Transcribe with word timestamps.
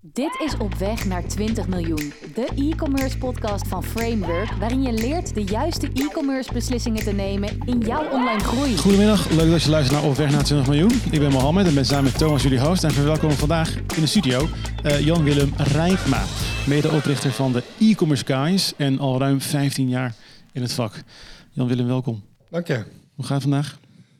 Dit 0.00 0.40
is 0.44 0.56
Op 0.56 0.74
Weg 0.74 1.04
naar 1.04 1.26
20 1.26 1.68
miljoen, 1.68 2.12
de 2.34 2.48
e-commerce 2.54 3.18
podcast 3.18 3.68
van 3.68 3.84
Framework, 3.84 4.50
waarin 4.50 4.82
je 4.82 4.92
leert 4.92 5.34
de 5.34 5.44
juiste 5.44 5.90
e-commerce 5.94 6.52
beslissingen 6.52 7.04
te 7.04 7.12
nemen 7.12 7.58
in 7.64 7.80
jouw 7.80 8.10
online 8.10 8.38
groei. 8.38 8.76
Goedemiddag, 8.76 9.30
leuk 9.30 9.50
dat 9.50 9.62
je 9.62 9.70
luistert 9.70 10.00
naar 10.00 10.10
Op 10.10 10.16
Weg 10.16 10.30
naar 10.30 10.44
20 10.44 10.68
miljoen. 10.68 11.00
Ik 11.10 11.18
ben 11.18 11.32
Mohammed 11.32 11.66
en 11.66 11.74
ben 11.74 11.86
samen 11.86 12.04
met 12.04 12.18
Thomas 12.18 12.42
jullie 12.42 12.60
host 12.60 12.84
en 12.84 12.90
verwelkom 12.90 13.30
vandaag 13.30 13.76
in 13.76 14.00
de 14.00 14.06
studio 14.06 14.48
uh, 14.84 15.00
Jan-Willem 15.00 15.52
Rijkma, 15.56 16.24
medeoprichter 16.66 17.30
van 17.30 17.52
de 17.52 17.62
e-commerce 17.78 18.24
guys 18.26 18.72
en 18.76 18.98
al 18.98 19.18
ruim 19.18 19.40
15 19.40 19.88
jaar 19.88 20.14
in 20.52 20.62
het 20.62 20.72
vak. 20.72 21.02
Jan-Willem, 21.50 21.86
welkom. 21.86 22.22
Dank 22.50 22.66
je. 22.66 22.84
Hoe 23.14 23.24
gaat 23.24 23.42
het 23.42 23.42
vandaag? 23.42 23.78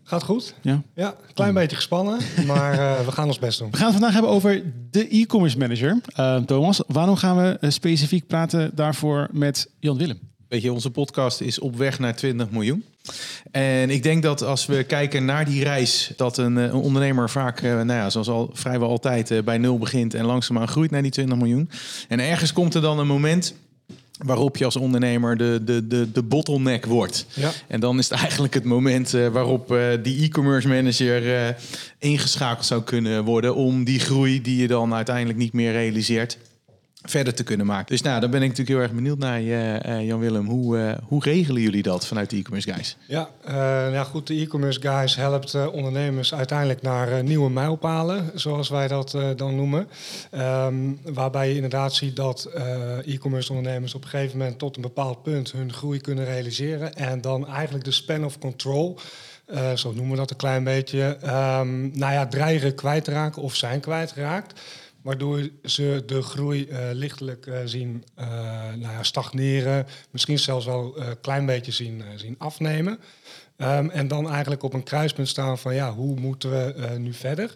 Gaat 0.09 0.23
goed. 0.23 0.55
Ja, 0.61 0.83
ja 0.95 1.07
een 1.07 1.35
klein 1.35 1.55
beetje 1.55 1.77
gespannen, 1.77 2.19
maar 2.47 2.75
uh, 2.75 3.01
we 3.07 3.13
gaan 3.13 3.27
ons 3.27 3.39
best 3.39 3.59
doen. 3.59 3.71
We 3.71 3.77
gaan 3.77 3.87
het 3.87 3.95
vandaag 3.95 4.13
hebben 4.13 4.31
over 4.31 4.63
de 4.91 5.09
e-commerce 5.09 5.59
manager. 5.59 6.01
Uh, 6.17 6.37
Thomas, 6.37 6.83
waarom 6.87 7.17
gaan 7.17 7.37
we 7.37 7.59
uh, 7.61 7.71
specifiek 7.71 8.27
praten 8.27 8.71
daarvoor 8.75 9.29
met 9.33 9.71
Jan 9.79 9.97
Willem? 9.97 10.19
Weet 10.49 10.63
je, 10.63 10.73
onze 10.73 10.91
podcast 10.91 11.41
is 11.41 11.59
op 11.59 11.77
weg 11.77 11.99
naar 11.99 12.17
20 12.17 12.51
miljoen. 12.51 12.85
En 13.51 13.91
ik 13.91 14.03
denk 14.03 14.23
dat 14.23 14.43
als 14.43 14.67
we 14.67 14.85
kijken 14.85 15.25
naar 15.25 15.45
die 15.45 15.63
reis, 15.63 16.13
dat 16.17 16.39
een, 16.39 16.57
een 16.57 16.73
ondernemer 16.73 17.31
vaak, 17.31 17.63
nou 17.63 17.93
ja, 17.93 18.11
zoals 18.11 18.29
al 18.29 18.51
vrijwel 18.53 18.89
altijd, 18.89 19.45
bij 19.45 19.59
nul 19.59 19.79
begint 19.79 20.15
en 20.15 20.25
langzaamaan 20.25 20.69
groeit 20.69 20.91
naar 20.91 21.03
die 21.03 21.11
20 21.11 21.39
miljoen. 21.39 21.71
En 22.09 22.21
ergens 22.21 22.53
komt 22.53 22.75
er 22.75 22.81
dan 22.81 22.99
een 22.99 23.07
moment 23.07 23.55
waarop 24.19 24.57
je 24.57 24.65
als 24.65 24.77
ondernemer 24.77 25.37
de, 25.37 25.61
de, 25.65 25.87
de, 25.87 26.13
de 26.13 26.23
bottleneck 26.23 26.87
wordt. 26.87 27.27
Ja. 27.35 27.51
En 27.67 27.81
dan 27.81 27.99
is 27.99 28.09
het 28.09 28.19
eigenlijk 28.19 28.55
het 28.55 28.65
moment 28.65 29.15
uh, 29.15 29.29
waarop 29.29 29.73
uh, 29.73 29.87
die 30.03 30.23
e-commerce 30.23 30.69
manager 30.69 31.27
uh, 31.27 31.55
ingeschakeld 31.99 32.67
zou 32.67 32.83
kunnen 32.83 33.25
worden 33.25 33.55
om 33.55 33.85
die 33.85 34.01
groei 34.01 34.43
die 34.43 34.57
je 34.57 34.69
dan 34.69 34.95
uiteindelijk 34.95 35.39
niet 35.39 35.53
meer 35.53 35.73
realiseert 35.73 36.39
verder 37.03 37.35
te 37.35 37.43
kunnen 37.43 37.67
maken. 37.67 37.87
Dus 37.87 38.03
nou, 38.03 38.21
dan 38.21 38.31
ben 38.31 38.43
ik 38.43 38.49
natuurlijk 38.49 38.77
heel 38.77 38.87
erg 38.87 38.95
benieuwd 38.95 39.19
naar 39.19 39.41
je, 39.41 39.83
uh, 39.87 40.07
Jan-Willem. 40.07 40.47
Hoe, 40.47 40.79
uh, 40.79 40.93
hoe 41.05 41.23
regelen 41.23 41.63
jullie 41.63 41.83
dat 41.83 42.07
vanuit 42.07 42.31
de 42.31 42.37
e-commerce 42.37 42.73
guys? 42.73 42.97
Ja, 43.07 43.29
ja, 43.93 44.05
goed. 44.05 44.27
De 44.27 44.35
e-commerce 44.35 44.81
guys 44.81 45.17
helpt 45.17 45.71
ondernemers 45.71 46.35
uiteindelijk 46.35 46.83
naar 46.83 47.23
nieuwe 47.23 47.51
mijlpalen, 47.51 48.31
zoals 48.35 48.69
wij 48.69 48.89
dat 48.89 49.17
dan 49.37 49.57
noemen. 49.57 49.89
Um, 50.35 51.01
waarbij 51.05 51.49
je 51.49 51.55
inderdaad 51.55 51.95
ziet 51.95 52.17
dat 52.17 52.49
e-commerce 53.05 53.53
ondernemers 53.53 53.95
op 53.95 54.03
een 54.03 54.09
gegeven 54.09 54.39
moment 54.39 54.59
tot 54.59 54.77
een 54.77 54.83
bepaald 54.83 55.23
punt 55.23 55.53
hun 55.53 55.73
groei 55.73 56.01
kunnen 56.01 56.25
realiseren. 56.25 56.95
En 56.95 57.21
dan 57.21 57.49
eigenlijk 57.49 57.85
de 57.85 57.91
span 57.91 58.25
of 58.25 58.39
control. 58.39 58.99
zo 59.75 59.93
noemen 59.93 60.11
we 60.11 60.17
dat 60.17 60.31
een 60.31 60.37
klein 60.37 60.65
beetje. 60.65 61.19
Um, 61.23 61.91
nou 61.95 62.13
ja, 62.13 62.27
dreigen 62.27 62.75
kwijt 62.75 63.05
te 63.05 63.11
raken 63.11 63.43
of 63.43 63.55
zijn 63.55 63.81
kwijtgeraakt 63.81 64.61
waardoor 65.03 65.49
ze 65.65 66.03
de 66.07 66.23
groei 66.23 66.67
uh, 66.71 66.79
lichtelijk 66.93 67.47
uh, 67.47 67.59
zien 67.65 68.05
uh, 68.19 68.27
nou 68.75 68.93
ja, 68.93 69.03
stagneren, 69.03 69.87
misschien 70.11 70.39
zelfs 70.39 70.67
wel 70.67 71.01
een 71.01 71.21
klein 71.21 71.47
beetje 71.47 71.73
zien, 71.73 72.03
zien 72.17 72.35
afnemen. 72.39 72.99
Um, 73.57 73.91
en 73.91 74.09
dan 74.09 74.31
eigenlijk 74.31 74.63
op 74.63 74.73
een 74.73 74.83
kruispunt 74.83 75.29
staan 75.29 75.59
van 75.59 75.75
ja, 75.75 75.93
hoe 75.93 76.21
moeten 76.21 76.51
we 76.51 76.99
nu 76.99 77.13
verder? 77.13 77.55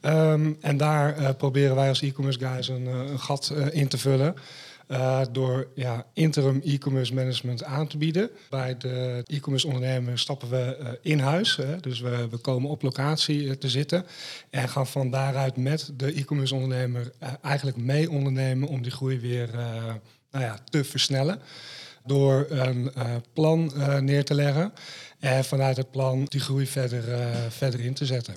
Um, 0.00 0.56
en 0.60 0.76
daar 0.76 1.34
proberen 1.34 1.74
wij 1.74 1.88
als 1.88 2.02
e-commerce 2.02 2.38
guys 2.38 2.68
een, 2.68 2.86
een 2.86 3.18
gat 3.18 3.54
in 3.70 3.88
te 3.88 3.98
vullen. 3.98 4.34
Uh, 4.90 5.20
door 5.32 5.68
ja, 5.74 6.06
interim 6.14 6.60
e-commerce 6.64 7.14
management 7.14 7.64
aan 7.64 7.86
te 7.86 7.98
bieden. 7.98 8.30
Bij 8.48 8.76
de 8.76 9.22
e-commerce 9.26 9.66
ondernemer 9.66 10.18
stappen 10.18 10.50
we 10.50 10.76
uh, 10.80 10.88
in 11.02 11.18
huis. 11.18 11.56
Hè, 11.56 11.80
dus 11.80 12.00
we, 12.00 12.28
we 12.30 12.36
komen 12.36 12.70
op 12.70 12.82
locatie 12.82 13.42
uh, 13.42 13.52
te 13.52 13.68
zitten. 13.68 14.06
En 14.50 14.68
gaan 14.68 14.86
van 14.86 15.10
daaruit 15.10 15.56
met 15.56 15.90
de 15.96 16.12
e-commerce 16.12 16.54
ondernemer 16.54 17.12
eigenlijk 17.42 17.76
mee 17.76 18.10
ondernemen 18.10 18.68
om 18.68 18.82
die 18.82 18.92
groei 18.92 19.20
weer 19.20 19.48
nou 20.30 20.44
ja, 20.44 20.58
te 20.70 20.84
versnellen. 20.84 21.40
Door 22.04 22.46
een 22.48 22.90
plan 23.32 23.72
neer 24.00 24.24
te 24.24 24.34
leggen. 24.34 24.72
En 25.18 25.44
vanuit 25.44 25.76
het 25.76 25.90
plan 25.90 26.24
die 26.24 26.40
groei 26.40 26.66
verder, 26.66 27.04
verder 27.50 27.80
in 27.80 27.94
te 27.94 28.06
zetten. 28.06 28.34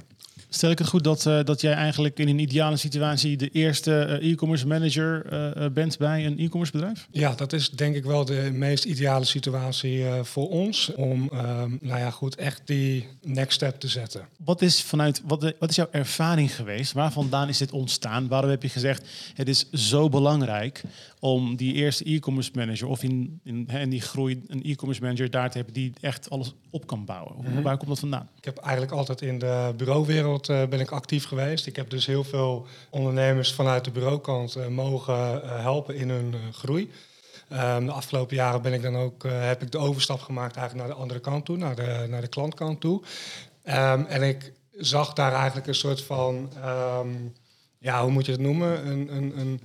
Stel 0.54 0.72
ik 0.72 0.78
het 0.78 0.88
goed 0.88 1.04
dat, 1.04 1.26
uh, 1.26 1.40
dat 1.44 1.62
jij 1.62 1.74
eigenlijk 1.74 2.20
in 2.20 2.28
een 2.28 2.40
ideale 2.40 2.78
situatie 2.78 3.38
de 3.38 3.50
eerste 3.50 4.20
uh, 4.22 4.32
e-commerce 4.32 4.68
manager 4.68 5.26
uh, 5.34 5.66
bent 5.72 5.98
bij 5.98 6.26
een 6.26 6.40
e-commerce 6.40 6.72
bedrijf? 6.72 7.08
Ja, 7.12 7.36
dat 7.36 7.54
is 7.54 7.70
denk 7.70 7.96
ik 7.96 8.04
wel 8.04 8.26
de 8.26 8.50
meest 8.54 8.86
ideale 8.86 9.26
situatie 9.26 10.06
voor 10.24 10.50
ons 10.50 10.92
om 10.96 11.30
nou 11.82 12.00
ja, 12.00 12.10
goed, 12.10 12.36
echt 12.36 12.62
die 12.66 13.08
next 13.22 13.54
step 13.54 13.80
te 13.80 13.88
zetten. 13.88 14.28
Wat 14.46 14.62
is, 14.62 14.82
vanuit, 14.82 15.22
wat, 15.26 15.54
wat 15.60 15.70
is 15.70 15.76
jouw 15.76 15.88
ervaring 15.92 16.56
geweest? 16.56 16.92
Waar 16.92 17.12
vandaan 17.12 17.50
is 17.50 17.58
dit 17.58 17.72
ontstaan? 17.72 18.28
Waarom 18.28 18.50
heb 18.50 18.62
je 18.62 18.70
gezegd 18.70 19.08
het 19.34 19.48
is 19.48 19.70
zo 19.72 20.10
belangrijk 20.10 20.82
om 21.24 21.56
die 21.56 21.74
eerste 21.74 22.04
e-commerce 22.04 22.52
manager 22.54 22.88
of 22.88 23.04
in, 23.04 23.40
in, 23.44 23.68
in 23.68 23.90
die 23.90 24.02
groei 24.02 24.44
een 24.48 24.64
e-commerce 24.64 25.02
manager 25.02 25.30
daar 25.30 25.50
te 25.50 25.58
hebben 25.58 25.74
die 25.74 25.94
echt 26.02 26.30
alles 26.30 26.54
op 26.70 26.88
kan 26.88 27.06
bouwen? 27.06 27.36
Mm 27.38 27.46
-hmm. 27.46 27.62
Waar 27.62 27.78
komt 27.78 27.90
dat 27.90 28.00
vandaan? 28.00 28.30
Ik 28.38 28.46
heb 28.46 28.58
eigenlijk 28.58 28.92
altijd 28.92 29.22
in 29.22 29.40
de 29.40 29.74
bureauwereld 29.78 30.50
uh, 30.50 30.66
ben 30.66 30.80
ik 30.80 30.92
actief 30.92 31.26
geweest. 31.26 31.66
Ik 31.66 31.76
heb 31.76 31.90
dus 31.90 32.06
heel 32.06 32.24
veel 32.24 32.66
ondernemers 32.90 33.54
vanuit 33.54 33.86
de 33.86 33.92
bureaukant 33.92 34.58
uh, 34.58 34.68
mogen 34.68 35.42
uh, 35.44 35.60
helpen 35.60 35.96
in 35.96 36.10
hun 36.10 36.36
groei. 36.52 36.92
Um, 37.52 37.86
de 37.86 37.92
afgelopen 37.92 38.36
jaren 38.36 38.62
ben 38.62 38.74
ik 38.74 38.82
dan 38.82 38.96
ook, 38.96 39.24
heb 39.28 39.62
ik 39.62 39.72
de 39.72 39.78
overstap 39.78 40.20
gemaakt 40.20 40.56
eigenlijk 40.56 40.88
naar 40.88 40.96
de 40.96 41.02
andere 41.02 41.20
kant 41.20 41.46
toe, 41.46 41.58
naar 41.58 41.76
de, 41.76 42.06
naar 42.10 42.22
de 42.22 42.28
klantkant 42.28 42.82
toe. 42.82 43.02
Um, 43.66 44.06
en 44.06 44.24
ik 44.24 44.54
zag 44.72 45.14
daar 45.14 45.34
eigenlijk 45.34 45.68
een 45.68 45.76
soort 45.76 46.02
van, 46.02 46.50
um, 47.00 47.34
ja, 47.80 48.02
hoe 48.02 48.12
moet 48.12 48.26
je 48.26 48.32
het 48.32 48.42
noemen? 48.42 48.88
Een, 48.88 49.16
een, 49.16 49.40
een, 49.40 49.62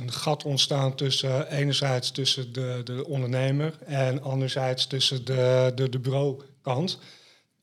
een 0.00 0.12
gat 0.12 0.44
ontstaan 0.44 0.94
tussen 0.94 1.50
enerzijds 1.50 2.10
tussen 2.10 2.52
de, 2.52 2.80
de 2.84 3.06
ondernemer 3.06 3.78
en 3.86 4.22
anderzijds 4.22 4.86
tussen 4.86 5.24
de, 5.24 5.72
de, 5.74 5.88
de 5.88 5.98
bureaukant. 5.98 6.98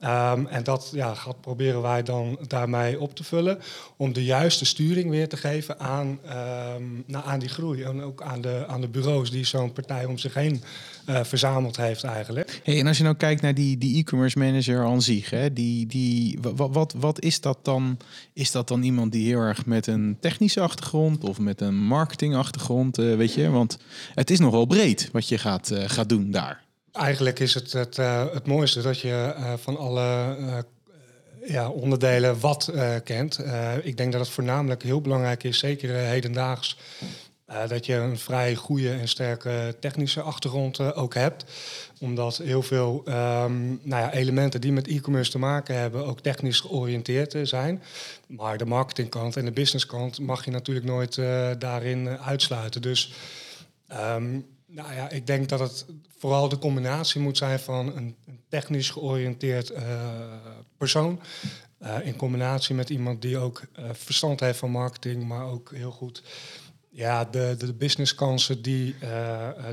Um, 0.03 0.47
en 0.47 0.63
dat 0.63 0.89
ja, 0.93 1.15
proberen 1.41 1.81
wij 1.81 2.03
dan 2.03 2.37
daarmee 2.47 2.99
op 2.99 3.15
te 3.15 3.23
vullen. 3.23 3.59
Om 3.97 4.13
de 4.13 4.23
juiste 4.23 4.65
sturing 4.65 5.09
weer 5.09 5.29
te 5.29 5.37
geven 5.37 5.79
aan, 5.79 6.19
um, 6.75 7.05
aan 7.11 7.39
die 7.39 7.49
groei. 7.49 7.83
En 7.83 8.01
ook 8.01 8.21
aan 8.21 8.41
de, 8.41 8.63
aan 8.67 8.81
de 8.81 8.87
bureaus 8.87 9.31
die 9.31 9.45
zo'n 9.45 9.73
partij 9.73 10.05
om 10.05 10.17
zich 10.17 10.33
heen 10.33 10.63
uh, 11.09 11.23
verzameld 11.23 11.77
heeft 11.77 12.03
eigenlijk. 12.03 12.61
Hey, 12.63 12.79
en 12.79 12.87
als 12.87 12.97
je 12.97 13.03
nou 13.03 13.15
kijkt 13.15 13.41
naar 13.41 13.53
die, 13.53 13.77
die 13.77 13.97
e-commerce 13.97 14.39
manager 14.39 14.85
aan 14.85 15.01
zich. 15.01 15.29
Hè, 15.29 15.53
die, 15.53 15.85
die, 15.85 16.39
wat, 16.41 16.73
wat, 16.73 16.93
wat 16.97 17.21
is 17.21 17.41
dat 17.41 17.57
dan? 17.61 17.97
Is 18.33 18.51
dat 18.51 18.67
dan 18.67 18.83
iemand 18.83 19.11
die 19.11 19.27
heel 19.27 19.39
erg 19.39 19.65
met 19.65 19.87
een 19.87 20.17
technische 20.19 20.61
achtergrond 20.61 21.23
of 21.23 21.39
met 21.39 21.61
een 21.61 21.75
marketingachtergrond? 21.75 22.99
Uh, 22.99 23.15
weet 23.15 23.33
je, 23.33 23.49
want 23.49 23.77
het 24.13 24.29
is 24.29 24.39
nogal 24.39 24.65
breed 24.65 25.09
wat 25.11 25.27
je 25.27 25.37
gaat, 25.37 25.71
uh, 25.71 25.83
gaat 25.85 26.09
doen 26.09 26.31
daar. 26.31 26.64
Eigenlijk 26.95 27.39
is 27.39 27.53
het 27.53 27.73
het, 27.73 27.97
uh, 27.97 28.23
het 28.33 28.47
mooiste 28.47 28.81
dat 28.81 28.99
je 28.99 29.33
uh, 29.37 29.53
van 29.57 29.77
alle 29.77 30.37
uh, 30.39 30.57
ja, 31.47 31.69
onderdelen 31.69 32.39
wat 32.39 32.71
kent. 33.03 33.39
ik 33.81 33.97
denk 33.97 34.11
dat 34.11 34.21
het 34.21 34.29
voornamelijk 34.29 34.83
heel 34.83 35.01
belangrijk 35.01 35.43
is, 35.43 35.59
zeker 35.59 35.89
hedendaags, 35.89 36.77
dat 37.67 37.85
je 37.85 37.93
een 37.93 38.17
vrij 38.17 38.55
goede 38.55 38.91
en 38.91 39.07
sterke 39.07 39.75
technische 39.79 40.21
achtergrond 40.21 40.95
ook 40.95 41.13
hebt. 41.13 41.45
Omdat 41.99 42.37
heel 42.37 42.61
veel 42.61 43.03
um, 43.07 43.79
nou 43.83 44.01
ja, 44.01 44.13
elementen 44.13 44.61
die 44.61 44.71
met 44.71 44.87
e-commerce 44.87 45.31
te 45.31 45.39
maken 45.39 45.75
hebben 45.75 46.05
ook 46.05 46.19
technisch 46.19 46.59
georiënteerd 46.59 47.35
zijn. 47.43 47.83
Maar 48.27 48.57
de 48.57 48.65
marketingkant 48.65 49.37
en 49.37 49.45
de 49.45 49.51
businesskant 49.51 50.19
mag 50.19 50.45
je 50.45 50.51
natuurlijk 50.51 50.85
nooit 50.85 51.15
daarin 51.59 52.09
uitsluiten. 52.09 52.81
Dus 52.81 53.13
um, 53.91 54.45
nou 54.75 54.93
ja, 54.93 55.09
ik 55.09 55.27
denk 55.27 55.49
dat 55.49 55.59
het 55.59 55.85
vooral 56.17 56.49
de 56.49 56.57
combinatie 56.57 57.21
moet 57.21 57.37
zijn 57.37 57.59
van 57.59 57.95
een, 57.95 58.15
technisch 58.49 58.89
georiënteerd 58.89 59.71
uh, 59.71 59.79
persoon. 60.77 61.21
Uh, 61.81 62.05
in 62.05 62.15
combinatie 62.15 62.75
met 62.75 62.89
iemand 62.89 63.21
die 63.21 63.37
ook 63.37 63.61
uh, 63.79 63.85
verstand 63.93 64.39
heeft 64.39 64.59
van 64.59 64.71
marketing, 64.71 65.23
maar 65.27 65.45
ook 65.45 65.71
heel 65.71 65.91
goed 65.91 66.23
ja, 66.89 67.25
de, 67.25 67.55
de 67.57 67.73
businesskansen 67.73 68.61
die 68.61 68.95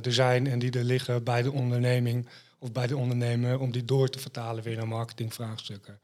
er 0.03 0.13
zijn 0.13 0.47
en 0.47 0.59
die 0.59 0.71
er 0.71 0.85
liggen 0.85 1.25
bij 1.25 1.43
de 1.43 1.53
onderneming 1.53 2.29
of 2.59 2.73
bij 2.73 2.87
de 2.87 2.97
ondernemer, 2.97 3.59
om 3.59 3.73
die 3.73 3.85
door 3.85 4.09
te 4.09 4.19
vertalen 4.19 4.65
weer 4.65 4.77
naar 4.77 4.89
marketingvraagstukken. 4.89 6.01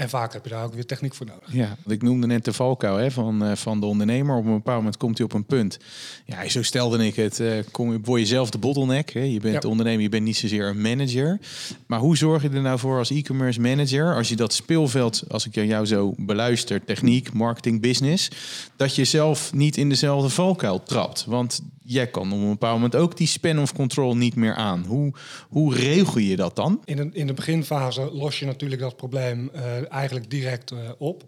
En 0.00 0.08
vaak 0.08 0.32
heb 0.32 0.44
je 0.44 0.50
daar 0.50 0.64
ook 0.64 0.74
weer 0.74 0.86
techniek 0.86 1.14
voor 1.14 1.26
nodig. 1.26 1.52
Ja, 1.52 1.76
ik 1.86 2.02
noemde 2.02 2.26
net 2.26 2.44
de 2.44 2.52
valkuil 2.52 2.96
hè, 2.96 3.10
van, 3.10 3.44
uh, 3.44 3.54
van 3.54 3.80
de 3.80 3.86
ondernemer. 3.86 4.36
Op 4.36 4.44
een 4.44 4.52
bepaald 4.52 4.76
moment 4.76 4.96
komt 4.96 5.18
hij 5.18 5.26
op 5.26 5.32
een 5.32 5.44
punt. 5.44 5.78
Ja, 6.24 6.48
zo 6.48 6.62
stelde 6.62 7.06
ik 7.06 7.14
het. 7.14 7.38
Uh, 7.38 7.52
kom, 7.70 8.04
word 8.04 8.20
je 8.20 8.26
zelf 8.26 8.50
de 8.50 8.58
bottleneck. 8.58 9.10
Hè? 9.10 9.20
Je 9.20 9.40
bent 9.40 9.54
ja. 9.54 9.60
de 9.60 9.68
ondernemer, 9.68 10.02
je 10.02 10.08
bent 10.08 10.24
niet 10.24 10.36
zozeer 10.36 10.68
een 10.68 10.80
manager. 10.80 11.38
Maar 11.86 11.98
hoe 11.98 12.16
zorg 12.16 12.42
je 12.42 12.48
er 12.48 12.60
nou 12.60 12.78
voor 12.78 12.98
als 12.98 13.10
e-commerce 13.10 13.60
manager... 13.60 14.14
als 14.14 14.28
je 14.28 14.36
dat 14.36 14.52
speelveld, 14.52 15.22
als 15.28 15.46
ik 15.46 15.54
jou 15.54 15.86
zo 15.86 16.14
beluister... 16.16 16.84
techniek, 16.84 17.32
marketing, 17.32 17.80
business... 17.80 18.28
dat 18.76 18.94
je 18.94 19.04
zelf 19.04 19.52
niet 19.52 19.76
in 19.76 19.88
dezelfde 19.88 20.28
valkuil 20.28 20.82
trapt? 20.82 21.24
Want 21.24 21.62
jij 21.82 22.06
kan 22.06 22.32
op 22.32 22.38
een 22.38 22.48
bepaald 22.48 22.74
moment 22.74 22.96
ook 22.96 23.16
die 23.16 23.26
span 23.26 23.58
of 23.58 23.74
control 23.74 24.16
niet 24.16 24.36
meer 24.36 24.54
aan. 24.54 24.84
Hoe, 24.84 25.12
hoe 25.48 25.74
regel 25.74 26.18
je 26.18 26.36
dat 26.36 26.56
dan? 26.56 26.82
In 26.84 26.96
de, 26.96 27.08
in 27.12 27.26
de 27.26 27.34
beginfase 27.34 28.10
los 28.12 28.38
je 28.38 28.46
natuurlijk 28.46 28.80
dat 28.80 28.96
probleem 28.96 29.50
uh, 29.54 29.92
eigenlijk 29.92 30.30
direct 30.30 30.70
uh, 30.70 30.78
op. 30.98 31.24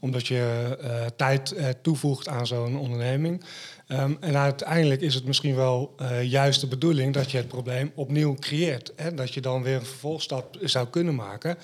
omdat 0.00 0.26
je 0.26 0.78
uh, 0.82 1.04
tijd 1.16 1.54
toevoegt 1.82 2.28
aan 2.28 2.46
zo'n 2.46 2.78
onderneming. 2.78 3.44
Um, 3.88 4.16
en 4.20 4.36
uiteindelijk 4.36 5.00
is 5.00 5.14
het 5.14 5.24
misschien 5.24 5.54
wel 5.54 5.94
juist 6.22 6.60
de 6.60 6.66
bedoeling 6.66 7.14
dat 7.14 7.30
je 7.30 7.36
het 7.36 7.48
probleem 7.48 7.92
opnieuw 7.94 8.34
creëert. 8.34 8.92
Hè? 8.96 9.14
Dat 9.14 9.34
je 9.34 9.40
dan 9.40 9.62
weer 9.62 9.74
een 9.74 9.86
vervolgstap 9.86 10.56
zou 10.60 10.88
kunnen 10.88 11.14
maken. 11.14 11.58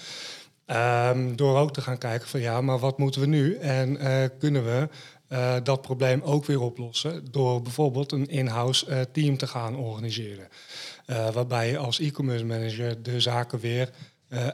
Um, 0.67 1.37
door 1.37 1.58
ook 1.58 1.73
te 1.73 1.81
gaan 1.81 1.99
kijken 1.99 2.29
van 2.29 2.40
ja, 2.40 2.61
maar 2.61 2.79
wat 2.79 2.99
moeten 2.99 3.20
we 3.20 3.26
nu? 3.26 3.55
En 3.55 3.99
kunnen 4.38 4.64
we 4.64 4.88
uh, 5.32 5.55
dat 5.62 5.82
probleem 5.82 6.23
ook 6.23 6.44
weer 6.44 6.61
oplossen 6.61 7.25
door 7.31 7.62
bijvoorbeeld 7.62 8.12
een 8.12 8.29
in-house 8.29 8.87
uh, 8.88 9.00
team 9.12 9.37
te 9.37 9.46
gaan 9.46 9.76
organiseren. 9.76 10.49
Uh, 11.06 11.31
waarbij 11.31 11.70
je 11.70 11.79
als 11.79 11.99
e-commerce 11.99 12.44
manager 12.44 13.02
de 13.02 13.20
zaken 13.20 13.58
weer 13.58 13.90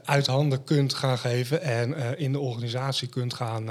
uit 0.05 0.27
handen 0.27 0.65
kunt 0.65 0.95
gaan 0.95 1.19
geven 1.19 1.63
en 1.63 2.19
in 2.19 2.33
de 2.33 2.39
organisatie 2.39 3.09
kunt 3.09 3.35
gaan 3.35 3.69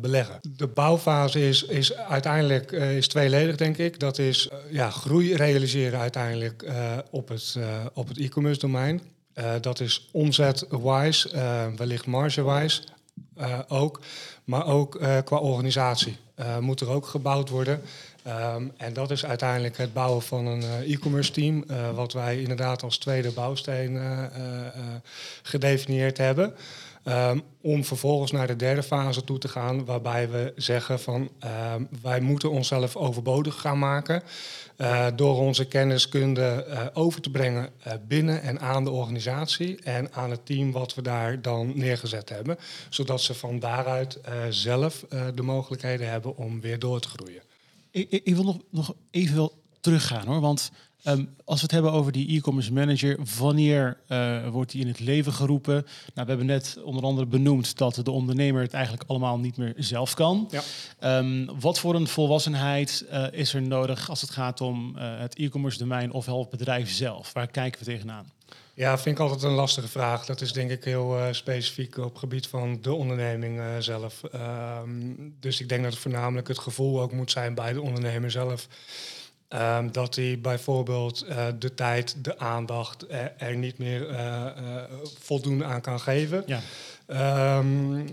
beleggen. 0.00 0.38
De 0.56 0.66
bouwfase 0.66 1.48
is, 1.48 1.62
is 1.64 1.94
uiteindelijk 1.94 2.72
is 2.72 3.08
tweeledig, 3.08 3.56
denk 3.56 3.76
ik. 3.78 3.98
Dat 3.98 4.18
is 4.18 4.48
ja, 4.70 4.90
groei 4.90 5.34
realiseren 5.34 5.98
uiteindelijk 5.98 6.64
op 7.10 7.28
het, 7.28 7.56
op 7.94 8.08
het 8.08 8.18
e-commerce 8.18 8.60
domein. 8.60 9.02
dat 9.60 9.80
is 9.80 10.08
omzet-wise, 10.12 11.30
wellicht 11.76 12.06
marge-wise 12.06 12.82
ook, 13.68 14.00
maar 14.44 14.66
ook 14.66 15.00
qua 15.24 15.36
organisatie 15.36 16.16
uh, 16.36 16.58
moet 16.58 16.80
er 16.80 16.88
ook 16.88 17.06
gebouwd 17.06 17.48
worden. 17.48 17.80
Um, 18.26 18.72
en 18.76 18.92
dat 18.92 19.10
is 19.10 19.24
uiteindelijk 19.24 19.76
het 19.76 19.92
bouwen 19.92 20.22
van 20.22 20.46
een 20.46 20.62
uh, 20.62 20.92
e-commerce 20.92 21.32
team, 21.32 21.64
uh, 21.70 21.90
wat 21.90 22.12
wij 22.12 22.40
inderdaad 22.40 22.82
als 22.82 22.98
tweede 22.98 23.30
bouwsteen 23.30 24.00
gedefinieerd 25.42 26.18
hebben. 26.18 26.54
Um, 27.08 27.42
om 27.60 27.84
vervolgens 27.84 28.30
naar 28.30 28.46
de 28.46 28.56
derde 28.56 28.82
fase 28.82 29.24
toe 29.24 29.38
te 29.38 29.48
gaan, 29.48 29.84
waarbij 29.84 30.30
we 30.30 30.52
zeggen 30.56 31.00
van 31.00 31.30
um, 31.74 31.88
wij 32.02 32.20
moeten 32.20 32.50
onszelf 32.50 32.96
overbodig 32.96 33.60
gaan 33.60 33.78
maken. 33.78 34.22
Uh, 34.76 35.06
door 35.16 35.36
onze 35.36 35.64
kenniskunde 35.64 36.66
uh, 36.68 36.86
over 36.92 37.20
te 37.20 37.30
brengen 37.30 37.70
uh, 37.86 37.92
binnen 38.08 38.42
en 38.42 38.60
aan 38.60 38.84
de 38.84 38.90
organisatie 38.90 39.82
en 39.82 40.12
aan 40.12 40.30
het 40.30 40.46
team 40.46 40.72
wat 40.72 40.94
we 40.94 41.02
daar 41.02 41.42
dan 41.42 41.72
neergezet 41.74 42.28
hebben. 42.28 42.58
Zodat 42.88 43.20
ze 43.20 43.34
van 43.34 43.58
daaruit 43.58 44.20
zelf 44.50 45.04
de 45.34 45.42
mogelijkheden 45.42 46.08
hebben 46.08 46.36
om 46.36 46.60
weer 46.60 46.78
door 46.78 47.00
te 47.00 47.08
groeien. 47.08 47.42
Ik, 47.90 48.10
ik, 48.10 48.34
wil 48.34 48.44
nog, 48.44 48.58
nog 48.70 48.94
even 49.10 49.36
wel 49.36 49.52
teruggaan 49.80 50.26
hoor, 50.26 50.40
want 50.40 50.70
Um, 51.08 51.34
als 51.44 51.56
we 51.56 51.62
het 51.62 51.70
hebben 51.70 51.92
over 51.92 52.12
die 52.12 52.36
e-commerce 52.36 52.72
manager, 52.72 53.18
wanneer 53.38 53.96
uh, 54.08 54.48
wordt 54.48 54.70
die 54.70 54.80
in 54.80 54.86
het 54.86 55.00
leven 55.00 55.32
geroepen? 55.32 55.74
Nou, 55.74 55.86
we 56.14 56.24
hebben 56.26 56.46
net 56.46 56.78
onder 56.84 57.04
andere 57.04 57.26
benoemd 57.26 57.76
dat 57.78 57.94
de 57.94 58.10
ondernemer 58.10 58.62
het 58.62 58.72
eigenlijk 58.72 59.04
allemaal 59.06 59.38
niet 59.38 59.56
meer 59.56 59.74
zelf 59.76 60.14
kan. 60.14 60.50
Ja. 60.50 61.18
Um, 61.18 61.60
wat 61.60 61.78
voor 61.78 61.94
een 61.94 62.08
volwassenheid 62.08 63.04
uh, 63.12 63.26
is 63.30 63.54
er 63.54 63.62
nodig 63.62 64.10
als 64.10 64.20
het 64.20 64.30
gaat 64.30 64.60
om 64.60 64.94
uh, 64.96 65.18
het 65.18 65.34
e-commerce 65.34 65.78
domein 65.78 66.12
ofwel 66.12 66.40
het 66.40 66.50
bedrijf 66.50 66.90
zelf? 66.90 67.32
Waar 67.32 67.46
kijken 67.46 67.78
we 67.78 67.86
tegenaan? 67.86 68.32
Ja, 68.74 68.98
vind 68.98 69.16
ik 69.18 69.22
altijd 69.22 69.42
een 69.42 69.50
lastige 69.50 69.88
vraag. 69.88 70.26
Dat 70.26 70.40
is 70.40 70.52
denk 70.52 70.70
ik 70.70 70.84
heel 70.84 71.18
uh, 71.18 71.26
specifiek 71.30 71.96
op 71.96 72.10
het 72.10 72.18
gebied 72.18 72.46
van 72.46 72.78
de 72.82 72.92
onderneming 72.94 73.58
uh, 73.58 73.66
zelf. 73.78 74.22
Um, 74.34 75.36
dus 75.40 75.60
ik 75.60 75.68
denk 75.68 75.82
dat 75.82 75.92
het 75.92 76.00
voornamelijk 76.00 76.48
het 76.48 76.58
gevoel 76.58 77.00
ook 77.00 77.12
moet 77.12 77.30
zijn 77.30 77.54
bij 77.54 77.72
de 77.72 77.80
ondernemer 77.80 78.30
zelf. 78.30 78.68
Um, 79.54 79.92
dat 79.92 80.14
hij 80.14 80.38
bijvoorbeeld 80.40 81.24
uh, 81.28 81.46
de 81.58 81.74
tijd, 81.74 82.24
de 82.24 82.38
aandacht 82.38 83.04
er, 83.10 83.32
er 83.36 83.56
niet 83.56 83.78
meer 83.78 84.10
uh, 84.10 84.16
uh, 84.16 84.82
voldoende 85.18 85.64
aan 85.64 85.80
kan 85.80 86.00
geven. 86.00 86.44
Ja, 86.46 87.58
um, 87.58 88.06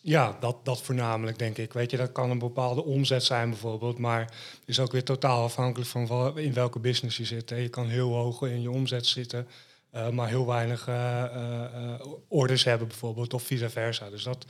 ja 0.00 0.36
dat, 0.40 0.56
dat 0.64 0.82
voornamelijk 0.82 1.38
denk 1.38 1.58
ik. 1.58 1.72
Weet 1.72 1.90
je, 1.90 1.96
dat 1.96 2.12
kan 2.12 2.30
een 2.30 2.38
bepaalde 2.38 2.84
omzet 2.84 3.22
zijn 3.22 3.50
bijvoorbeeld, 3.50 3.98
maar 3.98 4.32
is 4.64 4.80
ook 4.80 4.92
weer 4.92 5.04
totaal 5.04 5.42
afhankelijk 5.42 5.90
van 5.90 6.38
in 6.38 6.52
welke 6.52 6.78
business 6.78 7.16
je 7.16 7.24
zit. 7.24 7.50
Hè. 7.50 7.56
Je 7.56 7.68
kan 7.68 7.86
heel 7.86 8.14
hoog 8.14 8.42
in 8.42 8.62
je 8.62 8.70
omzet 8.70 9.06
zitten. 9.06 9.48
Uh, 9.96 10.08
maar 10.08 10.28
heel 10.28 10.46
weinig 10.46 10.88
uh, 10.88 10.94
uh, 10.94 12.06
orders 12.28 12.64
hebben 12.64 12.88
bijvoorbeeld, 12.88 13.34
of 13.34 13.42
vice 13.42 13.70
versa. 13.70 14.10
Dus 14.10 14.22
dat. 14.22 14.46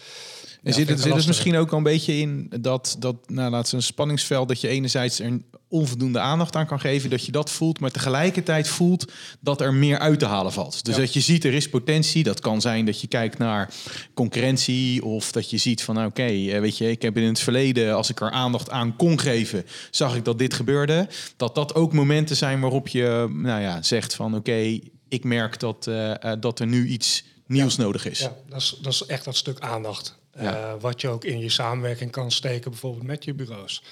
En 0.62 0.72
zit 0.72 0.88
het, 0.88 1.00
zit 1.00 1.14
het 1.14 1.26
misschien 1.26 1.56
ook 1.56 1.70
al 1.70 1.76
een 1.78 1.82
beetje 1.82 2.16
in 2.16 2.52
dat, 2.60 2.96
dat 2.98 3.16
nou, 3.26 3.50
laat 3.50 3.72
een 3.72 3.82
spanningsveld 3.82 4.48
dat 4.48 4.60
je 4.60 4.69
enerzijds 4.69 5.20
er 5.20 5.40
onvoldoende 5.69 6.19
aandacht 6.19 6.56
aan 6.56 6.66
kan 6.66 6.81
geven, 6.81 7.10
dat 7.10 7.25
je 7.25 7.32
dat 7.32 7.50
voelt, 7.50 7.81
maar 7.81 7.90
tegelijkertijd 7.90 8.69
voelt 8.69 9.12
dat 9.40 9.60
er 9.60 9.75
meer 9.75 9.98
uit 9.98 10.19
te 10.19 10.26
halen 10.26 10.52
valt. 10.52 10.84
Dus 10.84 10.94
ja. 10.94 11.00
dat 11.00 11.12
je 11.12 11.20
ziet 11.20 11.44
er 11.44 11.54
is 11.54 11.69
potentie. 11.69 12.22
Dat 12.22 12.40
kan 12.40 12.60
zijn 12.60 12.84
dat 12.84 13.00
je 13.00 13.06
kijkt 13.06 13.38
naar 13.38 13.75
concurrentie 14.14 15.04
of 15.04 15.32
dat 15.32 15.50
je 15.50 15.56
ziet 15.56 15.82
van, 15.82 15.94
nou, 15.94 16.06
oké, 16.06 16.20
okay, 16.20 16.60
weet 16.60 16.78
je, 16.78 16.90
ik 16.90 17.02
heb 17.02 17.16
in 17.16 17.22
het 17.22 17.40
verleden, 17.40 17.94
als 17.94 18.10
ik 18.10 18.20
er 18.20 18.31
aandacht 18.31 18.70
aan 18.70 18.96
kon 18.96 19.20
geven, 19.20 19.66
zag 19.90 20.16
ik 20.16 20.25
dat 20.25 20.38
dit 20.38 20.54
gebeurde. 20.54 21.08
Dat 21.37 21.54
dat 21.54 21.75
ook 21.75 21.93
momenten 21.93 22.37
zijn 22.37 22.60
waarop 22.60 22.88
je, 22.88 23.28
nou 23.32 23.60
ja, 23.60 23.82
zegt 23.82 24.14
van, 24.14 24.26
oké. 24.34 24.38
Okay, 24.38 24.82
ik 25.08 25.25
merk 25.25 25.61
dat, 25.61 25.87
uh, 25.87 26.11
uh, 26.11 26.32
dat 26.41 26.61
er 26.61 26.67
nu 26.67 26.87
iets 26.87 27.25
nieuws 27.47 27.76
ja, 27.76 27.82
nodig 27.82 28.06
is. 28.06 28.19
Ja, 28.19 28.37
dat 28.49 28.61
is, 28.61 28.79
dat 28.82 28.93
is 28.93 29.06
echt 29.06 29.25
dat 29.25 29.37
stuk 29.37 29.61
aandacht. 29.61 30.19
Ja. 30.38 30.73
Uh, 30.75 30.81
wat 30.81 31.00
je 31.00 31.08
ook 31.08 31.25
in 31.25 31.38
je 31.38 31.49
samenwerking 31.49 32.11
kan 32.11 32.31
steken, 32.31 32.70
bijvoorbeeld 32.70 33.06
met 33.06 33.25
je 33.25 33.35
bureaus. 33.35 33.82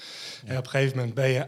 Ja. 0.43 0.49
En 0.49 0.57
op 0.57 0.63
een 0.63 0.69
gegeven 0.69 0.97
moment 0.97 1.15
ben 1.15 1.29
je 1.29 1.45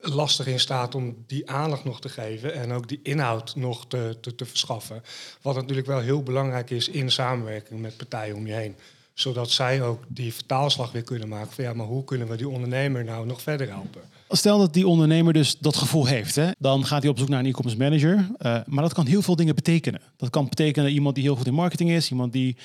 lastig 0.00 0.46
in 0.46 0.60
staat 0.60 0.94
om 0.94 1.24
die 1.26 1.50
aandacht 1.50 1.84
nog 1.84 2.00
te 2.00 2.08
geven 2.08 2.54
en 2.54 2.72
ook 2.72 2.88
die 2.88 3.00
inhoud 3.02 3.56
nog 3.56 3.86
te, 3.86 4.16
te, 4.20 4.34
te 4.34 4.44
verschaffen. 4.44 5.02
Wat 5.42 5.54
natuurlijk 5.54 5.86
wel 5.86 6.00
heel 6.00 6.22
belangrijk 6.22 6.70
is 6.70 6.88
in 6.88 7.10
samenwerking 7.10 7.80
met 7.80 7.96
partijen 7.96 8.36
om 8.36 8.46
je 8.46 8.52
heen 8.52 8.76
zodat 9.20 9.50
zij 9.50 9.82
ook 9.82 10.02
die 10.08 10.34
vertaalslag 10.34 10.92
weer 10.92 11.02
kunnen 11.02 11.28
maken 11.28 11.52
van 11.52 11.64
ja, 11.64 11.72
maar 11.72 11.86
hoe 11.86 12.04
kunnen 12.04 12.28
we 12.28 12.36
die 12.36 12.48
ondernemer 12.48 13.04
nou 13.04 13.26
nog 13.26 13.42
verder 13.42 13.68
helpen? 13.68 14.00
Stel 14.28 14.58
dat 14.58 14.74
die 14.74 14.86
ondernemer 14.86 15.32
dus 15.32 15.58
dat 15.58 15.76
gevoel 15.76 16.06
heeft, 16.06 16.34
hè, 16.34 16.50
dan 16.58 16.86
gaat 16.86 17.02
hij 17.02 17.10
op 17.10 17.18
zoek 17.18 17.28
naar 17.28 17.40
een 17.40 17.46
e-commerce 17.46 17.78
manager. 17.78 18.14
Uh, 18.16 18.60
maar 18.66 18.82
dat 18.82 18.92
kan 18.92 19.06
heel 19.06 19.22
veel 19.22 19.36
dingen 19.36 19.54
betekenen. 19.54 20.00
Dat 20.16 20.30
kan 20.30 20.48
betekenen 20.48 20.90
iemand 20.90 21.14
die 21.14 21.24
heel 21.24 21.36
goed 21.36 21.46
in 21.46 21.54
marketing 21.54 21.90
is, 21.90 22.10
iemand 22.10 22.32
die, 22.32 22.56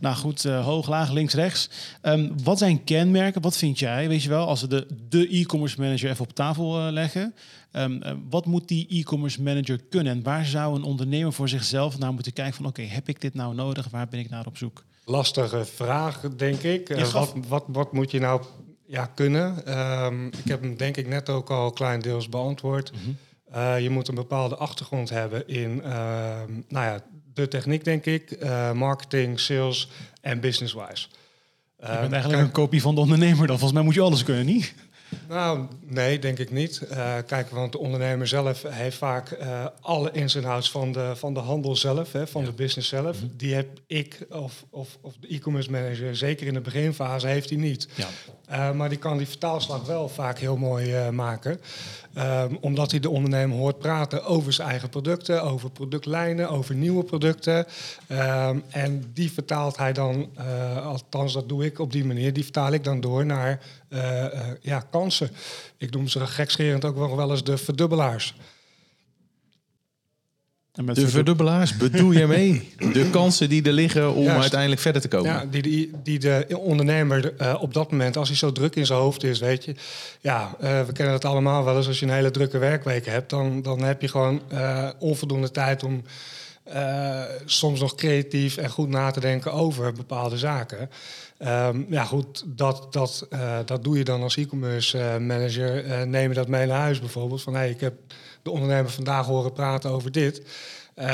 nou 0.00 0.16
goed, 0.16 0.44
uh, 0.44 0.64
hoog, 0.64 0.88
laag, 0.88 1.10
links, 1.12 1.34
rechts. 1.34 1.70
Um, 2.02 2.32
wat 2.42 2.58
zijn 2.58 2.84
kenmerken? 2.84 3.42
Wat 3.42 3.56
vind 3.56 3.78
jij, 3.78 4.08
weet 4.08 4.22
je 4.22 4.28
wel, 4.28 4.46
als 4.46 4.60
we 4.60 4.66
de, 4.66 4.86
de 5.08 5.28
e-commerce 5.28 5.80
manager 5.80 6.10
even 6.10 6.24
op 6.24 6.34
tafel 6.34 6.86
uh, 6.86 6.92
leggen? 6.92 7.34
Um, 7.72 8.00
wat 8.30 8.46
moet 8.46 8.68
die 8.68 8.86
e-commerce 8.88 9.42
manager 9.42 9.80
kunnen? 9.90 10.12
En 10.12 10.22
waar 10.22 10.46
zou 10.46 10.76
een 10.76 10.82
ondernemer 10.82 11.32
voor 11.32 11.48
zichzelf 11.48 11.98
naar 11.98 12.12
moeten 12.12 12.32
kijken 12.32 12.54
van, 12.54 12.66
oké, 12.66 12.82
heb 12.82 13.08
ik 13.08 13.20
dit 13.20 13.34
nou 13.34 13.54
nodig? 13.54 13.88
Waar 13.90 14.08
ben 14.08 14.20
ik 14.20 14.30
naar 14.30 14.46
op 14.46 14.56
zoek? 14.56 14.84
Lastige 15.04 15.64
vraag, 15.64 16.20
denk 16.36 16.62
ik. 16.62 16.90
Uh, 16.90 17.08
wat, 17.08 17.34
wat, 17.48 17.64
wat 17.66 17.92
moet 17.92 18.10
je 18.10 18.18
nou 18.18 18.42
ja, 18.86 19.06
kunnen? 19.06 19.78
Um, 19.78 20.26
ik 20.26 20.48
heb 20.48 20.60
hem 20.60 20.76
denk 20.76 20.96
ik 20.96 21.08
net 21.08 21.28
ook 21.28 21.50
al 21.50 21.70
klein 21.70 22.00
deels 22.00 22.28
beantwoord. 22.28 22.92
Mm 22.92 22.98
-hmm. 22.98 23.16
uh, 23.54 23.80
je 23.80 23.90
moet 23.90 24.08
een 24.08 24.14
bepaalde 24.14 24.56
achtergrond 24.56 25.10
hebben 25.10 25.48
in 25.48 25.80
uh, 25.84 25.84
nou 26.68 26.86
ja, 26.86 27.02
de 27.34 27.48
techniek, 27.48 27.84
denk 27.84 28.04
ik. 28.04 28.36
uh, 28.42 28.72
marketing, 28.72 29.40
sales 29.40 29.90
en 30.20 30.40
business-wise. 30.40 31.06
Je 31.76 31.86
bent 31.86 32.12
eigenlijk 32.12 32.32
kijk, 32.32 32.44
een 32.44 32.50
kopie 32.50 32.82
van 32.82 32.94
de 32.94 33.00
ondernemer 33.00 33.46
dan. 33.46 33.58
Volgens 33.58 33.72
mij 33.72 33.82
moet 33.82 33.94
je 33.94 34.00
alles 34.00 34.22
kunnen, 34.24 34.46
niet? 34.46 34.74
Nou, 35.28 35.66
nee, 35.80 36.18
denk 36.18 36.38
ik 36.38 36.50
niet. 36.50 36.82
Uh, 36.90 37.14
kijk, 37.26 37.50
want 37.50 37.72
de 37.72 37.78
ondernemer 37.78 38.28
zelf 38.28 38.62
heeft 38.68 38.96
vaak 38.96 39.30
uh, 39.30 39.66
alle 39.80 40.10
ins 40.12 40.34
en 40.34 40.44
outs 40.44 40.70
van 40.70 40.92
de, 40.92 41.12
van 41.16 41.34
de 41.34 41.40
handel 41.40 41.76
zelf, 41.76 42.12
hè, 42.12 42.26
van 42.26 42.40
ja. 42.40 42.46
de 42.46 42.54
business 42.54 42.88
zelf. 42.88 43.16
Mm 43.16 43.28
-hmm. 43.28 43.36
Die 43.36 43.54
heb 43.54 43.68
ik 43.86 44.26
of, 44.28 44.64
of, 44.70 44.98
of 45.00 45.14
de 45.20 45.28
e-commerce 45.28 45.70
manager, 45.70 46.16
zeker 46.16 46.46
in 46.46 46.54
de 46.54 46.60
beginfase, 46.60 47.26
heeft 47.26 47.48
hij 47.48 47.58
niet. 47.58 47.88
Ja. 47.94 48.08
Uh, 48.52 48.70
maar 48.72 48.88
die 48.88 48.98
kan 48.98 49.16
die 49.16 49.28
vertaalslag 49.28 49.86
wel 49.86 50.08
vaak 50.08 50.38
heel 50.38 50.56
mooi 50.56 51.10
maken. 51.10 51.60
Um, 52.18 52.58
omdat 52.60 52.90
hij 52.90 53.00
de 53.00 53.10
ondernemer 53.10 53.56
hoort 53.56 53.78
praten 53.78 54.24
over 54.24 54.52
zijn 54.52 54.68
eigen 54.68 54.88
producten, 54.88 55.42
over 55.42 55.70
productlijnen, 55.70 56.48
over 56.48 56.74
nieuwe 56.74 57.04
producten. 57.04 57.66
Um, 58.08 58.62
en 58.68 59.10
die 59.14 59.32
vertaalt 59.32 59.76
hij 59.76 59.92
dan, 59.92 60.28
althans 60.84 61.32
dat 61.32 61.48
doe 61.48 61.64
ik 61.64 61.78
op 61.78 61.92
die 61.92 62.04
manier, 62.04 62.32
die 62.32 62.42
vertaal 62.42 62.72
ik 62.72 62.84
dan 62.84 63.00
door 63.00 63.26
naar 63.26 63.60
ja, 64.60 64.84
kansen. 64.90 65.30
Ik 65.78 65.90
noem 65.90 66.08
ze 66.08 66.26
gekscherend 66.26 66.84
ook 66.84 66.96
wel, 66.96 67.16
wel 67.16 67.30
eens 67.30 67.44
de 67.44 67.58
verdubbelaars. 67.58 68.34
En 70.72 70.84
met 70.84 70.94
de 70.94 71.08
verdubbelaars 71.08 71.76
bedoel 71.86 72.12
je 72.12 72.26
mee? 72.26 72.74
De 72.92 73.10
kansen 73.10 73.48
die 73.48 73.62
er 73.62 73.72
liggen 73.72 74.14
om 74.14 74.24
Juist. 74.24 74.40
uiteindelijk 74.40 74.80
verder 74.80 75.02
te 75.02 75.08
komen. 75.08 75.30
Ja, 75.30 75.44
die, 75.50 75.62
die, 75.62 75.90
die 76.02 76.18
de 76.18 76.46
ondernemer 76.58 77.32
uh, 77.40 77.54
op 77.60 77.74
dat 77.74 77.90
moment, 77.90 78.16
als 78.16 78.28
hij 78.28 78.36
zo 78.36 78.52
druk 78.52 78.76
in 78.76 78.86
zijn 78.86 78.98
hoofd 78.98 79.24
is, 79.24 79.40
weet 79.40 79.64
je. 79.64 79.74
Ja, 80.20 80.56
uh, 80.62 80.82
we 80.82 80.92
kennen 80.92 81.14
het 81.14 81.24
allemaal 81.24 81.64
wel 81.64 81.76
eens. 81.76 81.86
Als 81.86 81.98
je 81.98 82.06
een 82.06 82.12
hele 82.12 82.30
drukke 82.30 82.58
werkweek 82.58 83.06
hebt, 83.06 83.30
dan, 83.30 83.62
dan 83.62 83.82
heb 83.82 84.00
je 84.00 84.08
gewoon 84.08 84.40
uh, 84.52 84.88
onvoldoende 84.98 85.50
tijd 85.50 85.82
om 85.82 86.02
soms 87.44 87.80
nog 87.80 87.94
creatief 87.94 88.56
en 88.56 88.70
goed 88.70 88.88
na 88.88 89.10
te 89.10 89.20
denken 89.20 89.52
over 89.52 89.92
bepaalde 89.92 90.38
zaken. 90.38 90.90
Um, 91.38 91.86
ja, 91.88 92.04
goed, 92.04 92.44
dat, 92.46 92.92
dat, 92.92 93.26
uh, 93.30 93.58
dat 93.64 93.84
doe 93.84 93.98
je 93.98 94.04
dan 94.04 94.22
als 94.22 94.36
e-commerce 94.36 94.98
uh, 94.98 95.16
manager. 95.16 95.84
Uh, 95.84 96.02
neem 96.02 96.28
je 96.28 96.34
dat 96.34 96.48
mee 96.48 96.66
naar 96.66 96.80
huis 96.80 97.00
bijvoorbeeld. 97.00 97.42
Van 97.42 97.54
hey, 97.54 97.70
ik 97.70 97.80
heb 97.80 97.94
de 98.42 98.50
ondernemer 98.50 98.90
vandaag 98.90 99.26
horen 99.26 99.52
praten 99.52 99.90
over 99.90 100.12
dit. 100.12 100.42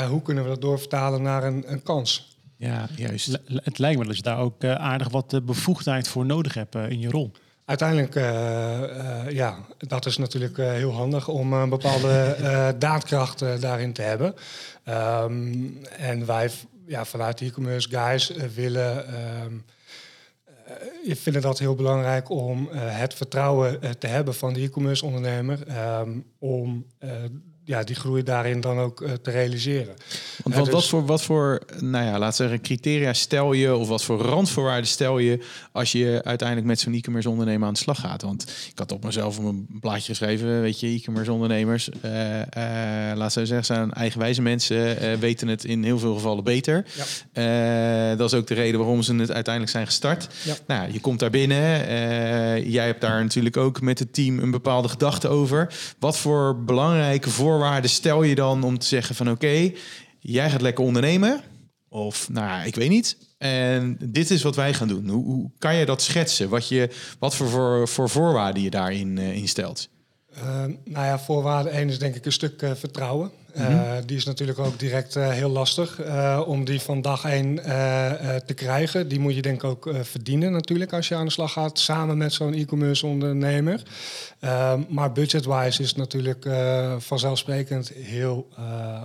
hoe 0.09 0.21
kunnen 0.21 0.43
we 0.43 0.49
dat 0.49 0.61
doorvertalen 0.61 1.21
naar 1.21 1.43
een, 1.43 1.71
een 1.71 1.83
kans? 1.83 2.29
Ja, 2.59 2.87
juist. 2.95 3.39
Het 3.45 3.77
lijkt 3.77 3.99
me 3.99 4.05
dat 4.05 4.15
je 4.15 4.21
daar 4.21 4.39
ook 4.39 4.63
eh, 4.63 4.73
aardig 4.75 5.09
wat 5.09 5.33
eh, 5.33 5.41
bevoegdheid 5.41 6.07
voor 6.07 6.25
nodig 6.25 6.53
hebt 6.53 6.75
eh, 6.75 6.89
in 6.89 6.99
je 6.99 7.09
rol. 7.09 7.31
Uiteindelijk, 7.69 8.15
eh, 8.15 8.83
eh, 8.83 9.31
ja, 9.31 9.57
dat 9.77 10.05
is 10.05 10.17
natuurlijk 10.17 10.57
eh, 10.57 10.71
heel 10.71 10.91
handig 10.91 11.27
om 11.27 11.53
een 11.53 11.69
bepaalde 11.69 12.35
daadkracht 12.79 13.61
daarin 13.61 13.93
te 13.93 14.01
hebben. 14.01 14.35
Ehm, 14.83 15.63
en 15.97 16.25
wij 16.25 16.51
ja, 16.85 17.05
vanuit 17.05 17.37
de 17.37 17.45
e-commerce 17.45 17.89
guys 17.89 18.31
willen, 18.55 19.07
eh, 19.07 21.15
vinden 21.15 21.41
dat 21.41 21.59
heel 21.59 21.75
belangrijk 21.75 22.29
om 22.29 22.67
het 22.71 23.13
vertrouwen 23.13 23.79
te 23.99 24.07
hebben 24.07 24.35
van 24.35 24.53
de 24.53 24.61
e-commerce 24.61 25.05
ondernemer. 25.05 25.67
ehm, 25.67 26.09
om 26.39 26.85
ja, 27.69 27.83
die 27.83 27.95
groei 27.95 28.23
daarin 28.23 28.61
dan 28.61 28.79
ook 28.79 29.01
eh, 29.01 29.11
te 29.11 29.31
realiseren. 29.31 29.95
Want 30.43 30.55
Ja, 30.55 30.61
wat, 30.61 30.69
wat, 30.69 30.81
dus- 30.81 30.89
voor, 30.89 31.05
wat 31.05 31.21
voor, 31.21 31.61
nou 31.79 32.05
ja, 32.05 32.19
laat 32.19 32.35
zeggen, 32.35 32.61
criteria 32.61 33.13
stel 33.13 33.53
je 33.53 33.75
of 33.75 33.87
wat 33.87 34.03
voor 34.03 34.21
randvoorwaarden 34.21 34.87
stel 34.87 35.17
je 35.19 35.39
als 35.71 35.91
je 35.91 36.21
uiteindelijk 36.23 36.67
met 36.67 36.79
zo'n 36.79 36.93
e-commerce 36.93 37.29
ondernemer 37.29 37.67
aan 37.67 37.73
de 37.73 37.79
slag 37.79 37.99
gaat? 37.99 38.21
Want 38.21 38.43
ik 38.71 38.79
had 38.79 38.91
op 38.91 39.03
mezelf 39.03 39.37
een 39.37 39.67
blaadje 39.79 40.05
geschreven, 40.05 40.61
weet 40.61 40.79
je, 40.79 40.87
e-commerce 40.87 41.31
ondernemers, 41.31 41.89
eh 42.01 42.41
eh 42.41 43.17
laat 43.17 43.33
ze 43.33 43.45
zeggen, 43.45 43.65
zijn 43.65 43.93
eigenwijze 43.93 44.41
mensen, 44.41 45.19
weten 45.19 45.47
het 45.47 45.63
in 45.63 45.83
heel 45.83 45.99
veel 45.99 46.13
gevallen 46.13 46.43
beter. 46.43 46.85
Eh, 47.31 48.17
dat 48.17 48.31
is 48.31 48.37
ook 48.39 48.47
de 48.47 48.53
reden 48.53 48.79
waarom 48.79 49.01
ze 49.01 49.15
het 49.15 49.31
uiteindelijk 49.31 49.73
zijn 49.73 49.85
gestart. 49.85 50.27
Ja. 50.43 50.55
Nou, 50.67 50.81
ja, 50.81 50.93
je 50.93 50.99
komt 50.99 51.19
daar 51.19 51.29
binnen, 51.29 51.59
jij 52.69 52.85
hebt 52.85 53.01
daar 53.01 53.23
natuurlijk 53.23 53.57
ook 53.57 53.81
met 53.81 53.99
het 53.99 54.13
team 54.13 54.39
een 54.39 54.51
bepaalde 54.51 54.87
gedachte 54.87 55.27
over. 55.27 55.73
Wat 55.99 56.17
voor 56.17 56.63
belangrijke 56.63 57.29
voorwaarden 57.29 57.57
stel 57.83 58.23
je 58.23 58.35
dan 58.35 58.63
om 58.63 58.77
te 58.77 58.85
zeggen 58.85 59.15
van 59.15 59.29
oké, 59.29 59.71
jij 60.19 60.49
gaat 60.49 60.61
lekker 60.61 60.83
ondernemen. 60.83 61.41
Of 61.89 62.29
nou, 62.29 62.67
ik 62.67 62.75
weet 62.75 62.89
niet. 62.89 63.17
En 63.37 63.97
dit 64.03 64.31
is 64.31 64.43
wat 64.43 64.55
wij 64.55 64.73
gaan 64.73 64.87
doen. 64.87 65.09
Hoe, 65.09 65.25
hoe 65.25 65.51
kan 65.57 65.75
je 65.75 65.85
dat 65.85 66.01
schetsen? 66.01 66.49
Wat, 66.49 66.67
je, 66.67 66.89
wat 67.19 67.35
voor, 67.35 67.49
voor, 67.49 67.87
voor 67.87 68.09
voorwaarden 68.09 68.63
je 68.63 68.69
daarin 68.69 69.17
eh, 69.17 69.35
instelt? 69.35 69.89
Uh, 70.43 70.63
nou 70.83 71.05
ja, 71.05 71.19
voorwaarde 71.19 71.69
1 71.69 71.89
is 71.89 71.99
denk 71.99 72.15
ik 72.15 72.25
een 72.25 72.31
stuk 72.31 72.61
uh, 72.61 72.71
vertrouwen. 72.75 73.31
Mhm. 73.55 74.05
Die 74.05 74.17
is 74.17 74.25
natuurlijk 74.25 74.59
ook 74.59 74.79
direct 74.79 75.15
uh, 75.15 75.29
heel 75.29 75.49
lastig 75.49 75.99
om 76.45 76.65
die 76.65 76.81
van 76.81 77.01
dag 77.01 77.25
1 77.25 77.55
te 78.45 78.53
krijgen. 78.55 79.07
Die 79.07 79.19
moet 79.19 79.35
je 79.35 79.41
denk 79.41 79.63
ik 79.63 79.69
ook 79.69 79.89
verdienen 80.01 80.51
natuurlijk 80.51 80.93
als 80.93 81.07
je 81.07 81.15
aan 81.15 81.25
de 81.25 81.31
slag 81.31 81.51
gaat 81.51 81.79
samen 81.79 82.17
met 82.17 82.33
zo'n 82.33 82.53
e-commerce 82.53 83.05
ondernemer. 83.05 83.83
Ehm, 84.39 84.81
maar 84.89 85.11
budget-wise 85.11 85.81
is 85.81 85.87
het 85.87 85.97
natuurlijk 85.97 86.47
vanzelfsprekend 86.97 87.89
heel 87.89 88.47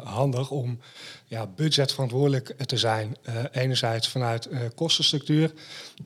handig 0.05 0.51
om 0.51 0.79
ja, 1.27 1.47
budgetverantwoordelijk 1.47 2.55
te 2.67 2.77
zijn. 2.77 3.17
Uh, 3.29 3.35
enerzijds 3.53 4.09
vanuit 4.09 4.49
kostenstructuur 4.75 5.53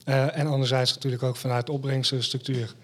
en 0.04 0.46
anderzijds 0.46 0.94
natuurlijk 0.94 1.22
ook 1.22 1.36
vanuit 1.36 1.70
opbrengstenstructuur. 1.70 2.74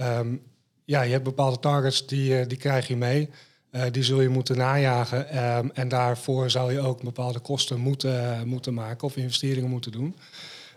Um, 0.00 0.42
ja, 0.84 1.02
je 1.02 1.12
hebt 1.12 1.24
bepaalde 1.24 1.58
targets, 1.58 2.06
die, 2.06 2.40
uh, 2.40 2.46
die 2.46 2.58
krijg 2.58 2.88
je 2.88 2.96
mee. 2.96 3.28
Uh, 3.70 3.82
die 3.90 4.02
zul 4.02 4.20
je 4.20 4.28
moeten 4.28 4.56
najagen. 4.56 5.44
Um, 5.56 5.70
en 5.74 5.88
daarvoor 5.88 6.50
zou 6.50 6.72
je 6.72 6.80
ook 6.80 7.02
bepaalde 7.02 7.38
kosten 7.38 7.80
moeten, 7.80 8.22
uh, 8.22 8.42
moeten 8.42 8.74
maken 8.74 9.06
of 9.06 9.16
investeringen 9.16 9.70
moeten 9.70 9.92
doen. 9.92 10.16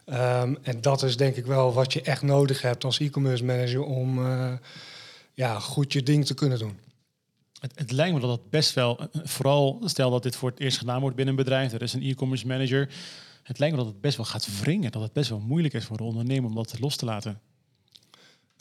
Um, 0.05 0.57
en 0.62 0.81
dat 0.81 1.03
is 1.03 1.17
denk 1.17 1.35
ik 1.35 1.45
wel 1.45 1.74
wat 1.74 1.93
je 1.93 2.01
echt 2.01 2.21
nodig 2.21 2.62
hebt 2.62 2.83
als 2.83 3.00
e-commerce 3.00 3.43
manager 3.43 3.83
om 3.83 4.19
ja, 5.33 5.59
goed 5.59 5.93
je 5.93 6.03
ding 6.03 6.25
te 6.25 6.33
kunnen 6.33 6.59
doen. 6.59 6.79
Het, 7.59 7.71
het, 7.75 7.91
lijkt 7.91 8.13
me 8.13 8.19
dat 8.19 8.29
dat 8.29 8.50
best 8.50 8.74
wel, 8.74 9.00
vooral 9.12 9.81
stel 9.85 10.12
dat 10.12 10.24
dit 10.24 10.35
voor 10.35 10.50
het 10.50 10.59
eerst 10.59 10.77
gedaan 10.77 11.01
wordt 11.01 11.15
binnen 11.15 11.38
een 11.38 11.43
bedrijf, 11.43 11.74
er 11.74 11.81
is 11.81 11.93
een 11.93 12.03
e-commerce 12.03 12.47
manager. 12.47 12.89
Het 13.43 13.59
lijkt 13.59 13.75
me 13.75 13.83
dat 13.83 13.91
het 13.91 14.01
best 14.01 14.17
wel 14.17 14.25
gaat 14.25 14.59
wringen, 14.62 14.91
dat 14.91 15.01
het 15.01 15.13
best 15.13 15.29
wel 15.29 15.39
moeilijk 15.39 15.74
is 15.74 15.85
voor 15.85 15.97
de 15.97 16.03
ondernemer 16.03 16.50
om 16.50 16.55
dat 16.55 16.79
los 16.79 16.95
te 16.95 17.05
laten. 17.05 17.39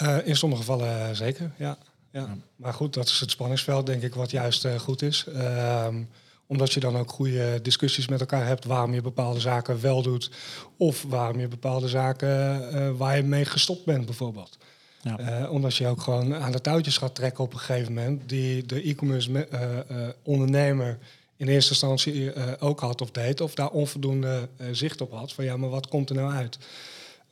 Uh, 0.02 0.26
in 0.26 0.36
sommige 0.36 0.60
gevallen 0.60 1.08
uh, 1.08 1.08
zeker, 1.12 1.50
ja. 1.58 1.78
ja. 2.10 2.20
ja. 2.20 2.36
Maar 2.56 2.74
goed, 2.74 2.94
dat 2.94 3.08
is 3.08 3.20
het 3.20 3.30
spanningsveld, 3.30 3.86
denk 3.86 4.02
ik, 4.02 4.14
wat 4.14 4.30
juist 4.30 4.64
uh, 4.64 4.78
goed 4.78 5.02
is. 5.02 5.26
Um, 5.36 6.08
omdat 6.46 6.72
je 6.72 6.80
dan 6.80 6.96
ook 6.96 7.10
goede 7.10 7.58
discussies 7.62 8.08
met 8.08 8.20
elkaar 8.20 8.46
hebt 8.46 8.64
waarom 8.64 8.94
je 8.94 9.00
bepaalde 9.00 9.40
zaken 9.40 9.80
wel 9.80 10.02
doet. 10.02 10.30
Of 10.76 11.02
waarom 11.02 11.40
je 11.40 11.48
bepaalde 11.48 11.88
zaken 11.88 12.96
waar 12.96 13.16
je 13.16 13.22
mee 13.22 13.44
gestopt 13.44 13.84
bent, 13.84 14.06
bijvoorbeeld. 14.06 14.58
Ja. 15.02 15.42
Uh, 15.42 15.52
omdat 15.52 15.76
je 15.76 15.86
ook 15.86 16.00
gewoon 16.00 16.34
aan 16.34 16.52
de 16.52 16.60
touwtjes 16.60 16.96
gaat 16.96 17.14
trekken 17.14 17.44
op 17.44 17.52
een 17.52 17.58
gegeven 17.58 17.94
moment. 17.94 18.28
Die 18.28 18.66
de 18.66 18.82
e-commerce 18.82 19.48
uh, 19.52 20.08
ondernemer 20.22 20.98
in 21.36 21.48
eerste 21.48 21.70
instantie 21.70 22.32
ook 22.60 22.80
had 22.80 23.00
of 23.00 23.10
deed. 23.10 23.40
Of 23.40 23.54
daar 23.54 23.70
onvoldoende 23.70 24.48
zicht 24.72 25.00
op 25.00 25.12
had. 25.12 25.32
Van 25.32 25.44
ja, 25.44 25.56
maar 25.56 25.70
wat 25.70 25.88
komt 25.88 26.10
er 26.10 26.16
nou 26.16 26.32
uit? 26.32 26.58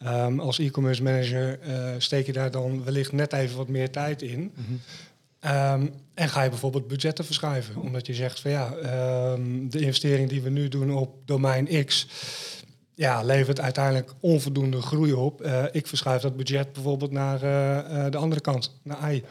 Um, 0.06 0.40
als 0.40 0.59
e-commerce 0.59 1.02
manager 1.02 1.59
uh, 1.68 1.94
steek 1.99 2.26
je 2.26 2.32
daar 2.32 2.50
dan 2.50 2.85
wellicht 2.85 3.12
net 3.12 3.32
even 3.32 3.56
wat 3.56 3.68
meer 3.68 3.90
tijd 3.90 4.23
in. 4.23 4.40
Mm 4.40 4.52
-hmm. 4.54 5.82
um, 5.82 5.94
en 6.14 6.28
ga 6.28 6.42
je 6.42 6.49
bijvoorbeeld 6.49 6.88
budgetten 6.88 7.25
verschuiven. 7.25 7.76
Omdat 7.76 8.06
je 8.06 8.14
zegt 8.14 8.40
van 8.40 8.50
ja, 8.50 8.75
um, 9.32 9.71
de 9.71 9.80
investering 9.80 10.28
die 10.28 10.42
we 10.42 10.50
nu 10.50 10.68
doen 10.68 10.94
op 10.94 11.16
domein 11.25 11.85
X... 11.85 12.06
Ja, 12.94 13.23
levert 13.23 13.61
uiteindelijk 13.61 14.12
onvoldoende 14.21 14.82
groei 14.82 15.12
op. 15.12 15.44
Uh, 15.44 15.64
ik 15.73 15.87
verschuif 15.87 16.23
dat 16.23 16.37
budget 16.37 16.73
bijvoorbeeld 16.73 17.11
naar 17.11 17.35
uh, 17.35 18.11
de 18.11 18.16
andere 18.16 18.40
kant, 18.40 18.80
naar 18.82 19.14
I. 19.14 19.25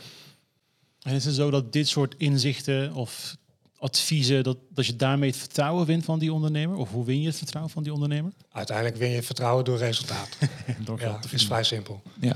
En 1.02 1.14
is 1.14 1.26
het 1.26 1.36
zo 1.36 1.52
dat 1.52 1.74
dit 1.74 1.88
soort 1.88 2.16
inzichten 2.18 2.94
of 2.94 3.38
adviezen, 3.82 4.44
dat, 4.44 4.58
dat 4.70 4.86
je 4.86 4.96
daarmee 4.96 5.30
het 5.30 5.40
vertrouwen 5.40 5.86
wint 5.86 6.06
van 6.06 6.20
die 6.20 6.34
ondernemer? 6.34 6.78
Of 6.78 6.92
hoe 6.92 7.06
win 7.06 7.22
je 7.22 7.28
het 7.28 7.38
vertrouwen 7.38 7.74
van 7.74 7.84
die 7.84 7.94
ondernemer? 7.94 8.32
Uiteindelijk 8.52 8.98
win 8.98 9.10
je 9.10 9.16
het 9.16 9.26
vertrouwen 9.26 9.66
door 9.66 9.78
resultaat. 9.78 10.30
door 10.86 11.00
ja, 11.00 11.20
is 11.32 11.46
vrij 11.46 11.64
simpel. 11.64 12.02
Ja. 12.20 12.36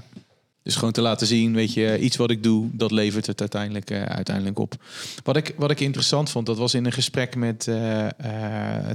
Dus 0.66 0.76
gewoon 0.76 0.92
te 0.92 1.02
laten 1.02 1.28
zien, 1.28 1.54
weet 1.54 1.74
je, 1.74 2.00
iets 2.00 2.16
wat 2.16 2.32
ik 2.32 2.44
doe, 2.44 2.70
dat 2.72 2.92
levert 2.92 3.26
het 3.26 3.40
uiteindelijk, 3.40 3.92
uh, 3.92 4.04
uiteindelijk 4.04 4.60
op. 4.60 4.76
Wat 5.24 5.38
ik, 5.38 5.54
wat 5.58 5.72
ik 5.72 5.80
interessant 5.80 6.30
vond, 6.30 6.46
dat 6.46 6.58
was 6.58 6.74
in 6.74 6.86
een 6.86 6.92
gesprek 6.92 7.36
met 7.36 7.68
uh, 7.70 7.76
uh, 7.78 8.10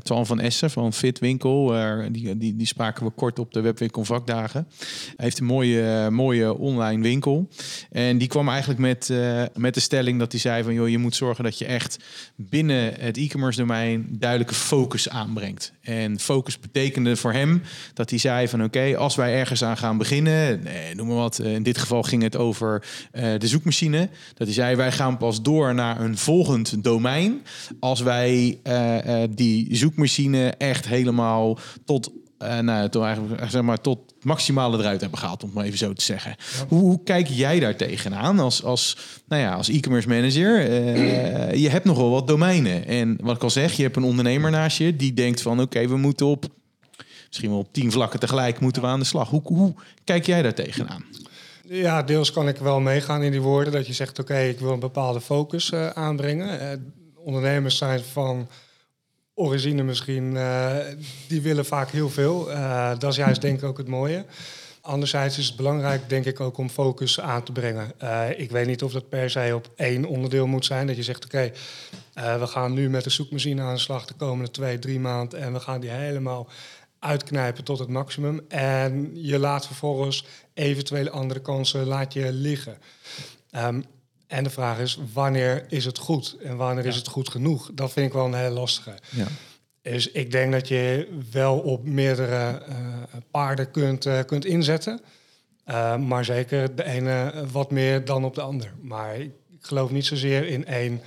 Twan 0.02 0.26
van 0.26 0.40
Essen 0.40 0.70
van 0.70 0.92
Fitwinkel. 0.92 1.74
die, 2.10 2.36
die, 2.36 2.56
die 2.56 2.66
spraken 2.66 3.04
we 3.04 3.10
kort 3.10 3.38
op 3.38 3.52
de 3.52 3.60
webwinkel 3.60 4.04
vakdagen. 4.04 4.66
Hij 4.78 5.14
heeft 5.16 5.38
een 5.38 5.46
mooie, 5.46 6.10
mooie 6.10 6.58
online 6.58 7.02
winkel. 7.02 7.48
En 7.90 8.18
die 8.18 8.28
kwam 8.28 8.48
eigenlijk 8.48 8.80
met, 8.80 9.12
met 9.54 9.74
de 9.74 9.80
stelling 9.80 10.18
dat 10.18 10.32
hij 10.32 10.40
zei 10.40 10.62
van, 10.62 10.74
joh, 10.74 10.88
je 10.88 10.98
moet 10.98 11.16
zorgen 11.16 11.44
dat 11.44 11.58
je 11.58 11.64
echt 11.64 11.98
binnen 12.36 12.94
het 12.98 13.16
e-commerce 13.16 13.58
domein 13.58 14.06
duidelijke 14.10 14.54
focus 14.54 15.08
aanbrengt. 15.08 15.72
En 15.80 16.20
focus 16.20 16.58
betekende 16.58 17.16
voor 17.16 17.32
hem 17.32 17.62
dat 17.94 18.10
hij 18.10 18.18
zei 18.18 18.48
van, 18.48 18.64
oké, 18.64 18.96
als 18.96 19.16
wij 19.16 19.34
ergens 19.34 19.64
aan 19.64 19.76
gaan 19.76 19.98
beginnen, 19.98 20.62
nee, 20.62 20.94
noem 20.94 21.06
maar 21.06 21.16
wat 21.16 21.38
in 21.60 21.72
dit 21.72 21.78
geval 21.78 22.02
ging 22.02 22.22
het 22.22 22.36
over 22.36 22.84
uh, 23.12 23.22
de 23.38 23.46
zoekmachine. 23.46 24.08
Dat 24.34 24.46
hij 24.46 24.52
zei, 24.52 24.76
wij 24.76 24.92
gaan 24.92 25.16
pas 25.16 25.42
door 25.42 25.74
naar 25.74 26.00
een 26.00 26.18
volgend 26.18 26.84
domein. 26.84 27.42
Als 27.80 28.00
wij 28.00 28.58
uh, 28.64 29.04
uh, 29.06 29.22
die 29.30 29.76
zoekmachine 29.76 30.50
echt 30.50 30.86
helemaal 30.86 31.58
tot, 31.84 32.10
nou, 32.38 32.88
tot, 32.88 33.02
eigenlijk, 33.02 33.50
zeg 33.50 33.62
maar, 33.62 33.80
tot 33.80 33.98
maximale 34.22 34.78
eruit 34.78 35.00
hebben 35.00 35.18
gehaald, 35.18 35.42
om 35.42 35.48
het 35.48 35.56
maar 35.56 35.66
even 35.66 35.78
zo 35.78 35.92
te 35.92 36.04
zeggen. 36.04 36.36
Ja. 36.38 36.64
Hoe, 36.68 36.80
hoe, 36.80 37.02
kijk 37.02 37.26
jij 37.26 37.60
daar 37.60 37.76
tegenaan 37.76 38.38
als, 38.38 38.64
als, 38.64 38.96
nou 39.28 39.42
ja, 39.42 39.54
als 39.54 39.68
e-commerce 39.68 40.08
manager? 40.08 40.72
je 41.56 41.68
hebt 41.68 41.84
nogal 41.84 42.10
wat 42.10 42.26
domeinen. 42.26 42.86
En 42.86 43.18
wat 43.22 43.36
ik 43.36 43.42
al 43.42 43.50
zeg, 43.50 43.72
je 43.72 43.82
hebt 43.82 43.96
een 43.96 44.02
ondernemer 44.02 44.50
naast 44.50 44.78
je 44.78 44.96
die 44.96 45.14
denkt 45.14 45.42
van, 45.42 45.52
oké, 45.52 45.62
okay, 45.62 45.88
we 45.88 45.96
moeten 45.96 46.26
op 46.26 46.48
misschien 47.30 47.50
wel 47.50 47.58
op 47.58 47.72
tien 47.72 47.92
vlakken 47.92 48.20
tegelijk 48.20 48.60
moeten 48.60 48.82
we 48.82 48.88
aan 48.88 48.98
de 48.98 49.04
slag. 49.04 49.28
Hoe, 49.28 49.42
hoe 49.44 49.74
kijk 50.04 50.26
jij 50.26 50.42
daar 50.42 50.54
tegenaan? 50.54 51.04
Ja, 51.72 52.02
deels 52.02 52.32
kan 52.32 52.48
ik 52.48 52.56
wel 52.56 52.80
meegaan 52.80 53.22
in 53.22 53.30
die 53.30 53.40
woorden. 53.40 53.72
Dat 53.72 53.86
je 53.86 53.92
zegt, 53.92 54.18
oké, 54.18 54.38
ik 54.38 54.58
wil 54.58 54.72
een 54.72 54.80
bepaalde 54.80 55.20
focus 55.20 55.70
uh, 55.70 55.86
aanbrengen. 55.86 56.62
Uh, 56.62 57.24
ondernemers 57.24 57.76
zijn 57.76 58.00
van 58.00 58.48
origine 59.34 59.82
misschien, 59.82 60.34
uh, 60.34 60.76
die 61.28 61.40
willen 61.40 61.64
vaak 61.64 61.90
heel 61.90 62.08
veel. 62.08 62.44
dat 62.98 63.10
is 63.10 63.16
juist 63.16 63.40
denk 63.40 63.58
ik 63.58 63.64
ook 63.64 63.78
het 63.78 63.88
mooie. 63.88 64.24
Anderzijds 64.80 65.38
is 65.38 65.46
het 65.46 65.56
belangrijk, 65.56 66.08
denk 66.08 66.24
ik, 66.24 66.40
ook 66.40 66.58
om 66.58 66.68
focus 66.68 67.20
aan 67.20 67.42
te 67.42 67.52
brengen. 67.52 67.92
ik 68.36 68.50
weet 68.50 68.66
niet 68.66 68.82
of 68.82 68.92
dat 68.92 69.08
per 69.08 69.30
se 69.30 69.52
op 69.54 69.70
één 69.76 70.04
onderdeel 70.04 70.46
moet 70.46 70.64
zijn. 70.64 70.86
Dat 70.86 70.96
je 70.96 71.02
zegt, 71.02 71.24
oké, 71.24 71.52
we 72.14 72.46
gaan 72.46 72.72
nu 72.72 72.90
met 72.90 73.04
de 73.04 73.10
zoekmachine 73.10 73.62
aan 73.62 73.74
de 73.74 73.80
slag 73.80 74.06
de 74.06 74.14
komende 74.14 74.50
twee, 74.50 74.78
drie 74.78 75.00
maanden. 75.00 75.40
En 75.40 75.52
we 75.52 75.60
gaan 75.60 75.80
die 75.80 75.90
helemaal 75.90 76.48
uitknijpen 77.00 77.64
tot 77.64 77.78
het 77.78 77.88
maximum. 77.88 78.40
En 78.48 79.10
je 79.14 79.38
laat 79.38 79.66
vervolgens 79.66 80.26
eventuele 80.54 81.10
andere 81.10 81.40
kansen 81.40 81.86
laat 81.86 82.12
je 82.12 82.32
liggen. 82.32 82.78
Um, 83.56 83.84
en 84.26 84.44
de 84.44 84.50
vraag 84.50 84.78
is, 84.78 84.98
wanneer 85.12 85.64
is 85.68 85.84
het 85.84 85.98
goed? 85.98 86.36
En 86.42 86.56
wanneer 86.56 86.84
ja. 86.84 86.90
is 86.90 86.96
het 86.96 87.08
goed 87.08 87.28
genoeg? 87.28 87.70
Dat 87.74 87.92
vind 87.92 88.06
ik 88.06 88.12
wel 88.12 88.24
een 88.24 88.34
hele 88.34 88.54
lastige. 88.54 88.94
Ja. 89.10 89.26
Dus 89.82 90.10
ik 90.10 90.30
denk 90.30 90.52
dat 90.52 90.68
je 90.68 91.08
wel 91.30 91.58
op 91.58 91.84
meerdere 91.84 92.62
uh, 92.68 92.76
paarden 93.30 93.70
kunt, 93.70 94.06
uh, 94.06 94.20
kunt 94.26 94.44
inzetten. 94.44 95.00
Uh, 95.66 95.96
maar 95.96 96.24
zeker 96.24 96.74
de 96.74 96.84
ene 96.84 97.32
wat 97.52 97.70
meer 97.70 98.04
dan 98.04 98.24
op 98.24 98.34
de 98.34 98.40
ander. 98.40 98.72
Maar 98.80 99.18
ik 99.18 99.32
geloof 99.60 99.90
niet 99.90 100.06
zozeer 100.06 100.46
in 100.46 100.66
één 100.66 101.00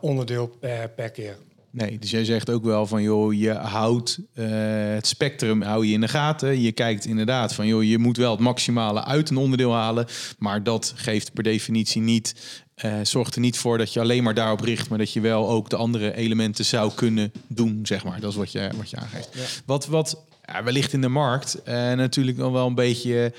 onderdeel 0.00 0.46
per, 0.46 0.88
per 0.88 1.10
keer. 1.10 1.36
Nee, 1.74 1.98
dus 1.98 2.10
jij 2.10 2.24
zegt 2.24 2.50
ook 2.50 2.64
wel 2.64 2.86
van 2.86 3.02
joh, 3.02 3.34
je 3.34 3.52
houdt 3.52 4.18
uh, 4.34 4.46
het 4.94 5.06
spectrum 5.06 5.62
hou 5.62 5.86
je 5.86 5.92
in 5.92 6.00
de 6.00 6.08
gaten. 6.08 6.60
Je 6.60 6.72
kijkt 6.72 7.04
inderdaad 7.04 7.54
van 7.54 7.66
joh, 7.66 7.82
je 7.82 7.98
moet 7.98 8.16
wel 8.16 8.30
het 8.30 8.40
maximale 8.40 9.04
uit 9.04 9.30
een 9.30 9.36
onderdeel 9.36 9.74
halen, 9.74 10.06
maar 10.38 10.62
dat 10.62 10.92
geeft 10.96 11.32
per 11.32 11.42
definitie 11.42 12.00
niet 12.00 12.62
uh, 12.84 12.94
zorgt 13.02 13.34
er 13.34 13.40
niet 13.40 13.58
voor 13.58 13.78
dat 13.78 13.92
je 13.92 14.00
alleen 14.00 14.22
maar 14.22 14.34
daarop 14.34 14.60
richt, 14.60 14.88
maar 14.88 14.98
dat 14.98 15.12
je 15.12 15.20
wel 15.20 15.48
ook 15.48 15.70
de 15.70 15.76
andere 15.76 16.14
elementen 16.14 16.64
zou 16.64 16.92
kunnen 16.94 17.32
doen, 17.46 17.80
zeg 17.82 18.04
maar. 18.04 18.20
Dat 18.20 18.30
is 18.30 18.36
wat 18.36 18.52
je, 18.52 18.70
wat 18.76 18.90
je 18.90 18.96
aangeeft. 18.96 19.62
Wat, 19.66 19.86
wat 19.86 20.24
ja, 20.46 20.62
wellicht 20.64 20.92
in 20.92 21.00
de 21.00 21.08
markt 21.08 21.62
en 21.62 21.90
uh, 21.90 21.96
natuurlijk 21.96 22.36
dan 22.36 22.52
wel 22.52 22.66
een 22.66 22.74
beetje. 22.74 23.32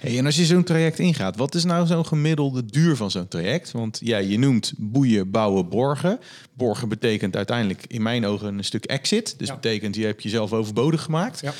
Hey, 0.00 0.18
en 0.18 0.26
als 0.26 0.36
je 0.36 0.44
zo'n 0.44 0.64
traject 0.64 0.98
ingaat, 0.98 1.36
wat 1.36 1.54
is 1.54 1.64
nou 1.64 1.86
zo'n 1.86 2.06
gemiddelde 2.06 2.64
duur 2.64 2.96
van 2.96 3.10
zo'n 3.10 3.28
traject? 3.28 3.70
Want 3.70 3.98
ja, 4.02 4.18
je 4.18 4.38
noemt 4.38 4.72
boeien, 4.78 5.30
bouwen, 5.30 5.68
borgen. 5.68 6.18
Borgen 6.56 6.88
betekent 6.88 7.36
uiteindelijk 7.36 7.84
in 7.86 8.02
mijn 8.02 8.26
ogen 8.26 8.58
een 8.58 8.64
stuk 8.64 8.84
exit. 8.84 9.38
Dus 9.38 9.48
Ja. 9.48 9.54
betekent 9.54 9.94
je 9.96 10.04
hebt 10.04 10.22
jezelf 10.22 10.52
overbodig 10.52 11.02
gemaakt. 11.02 11.40
Ja. 11.40 11.52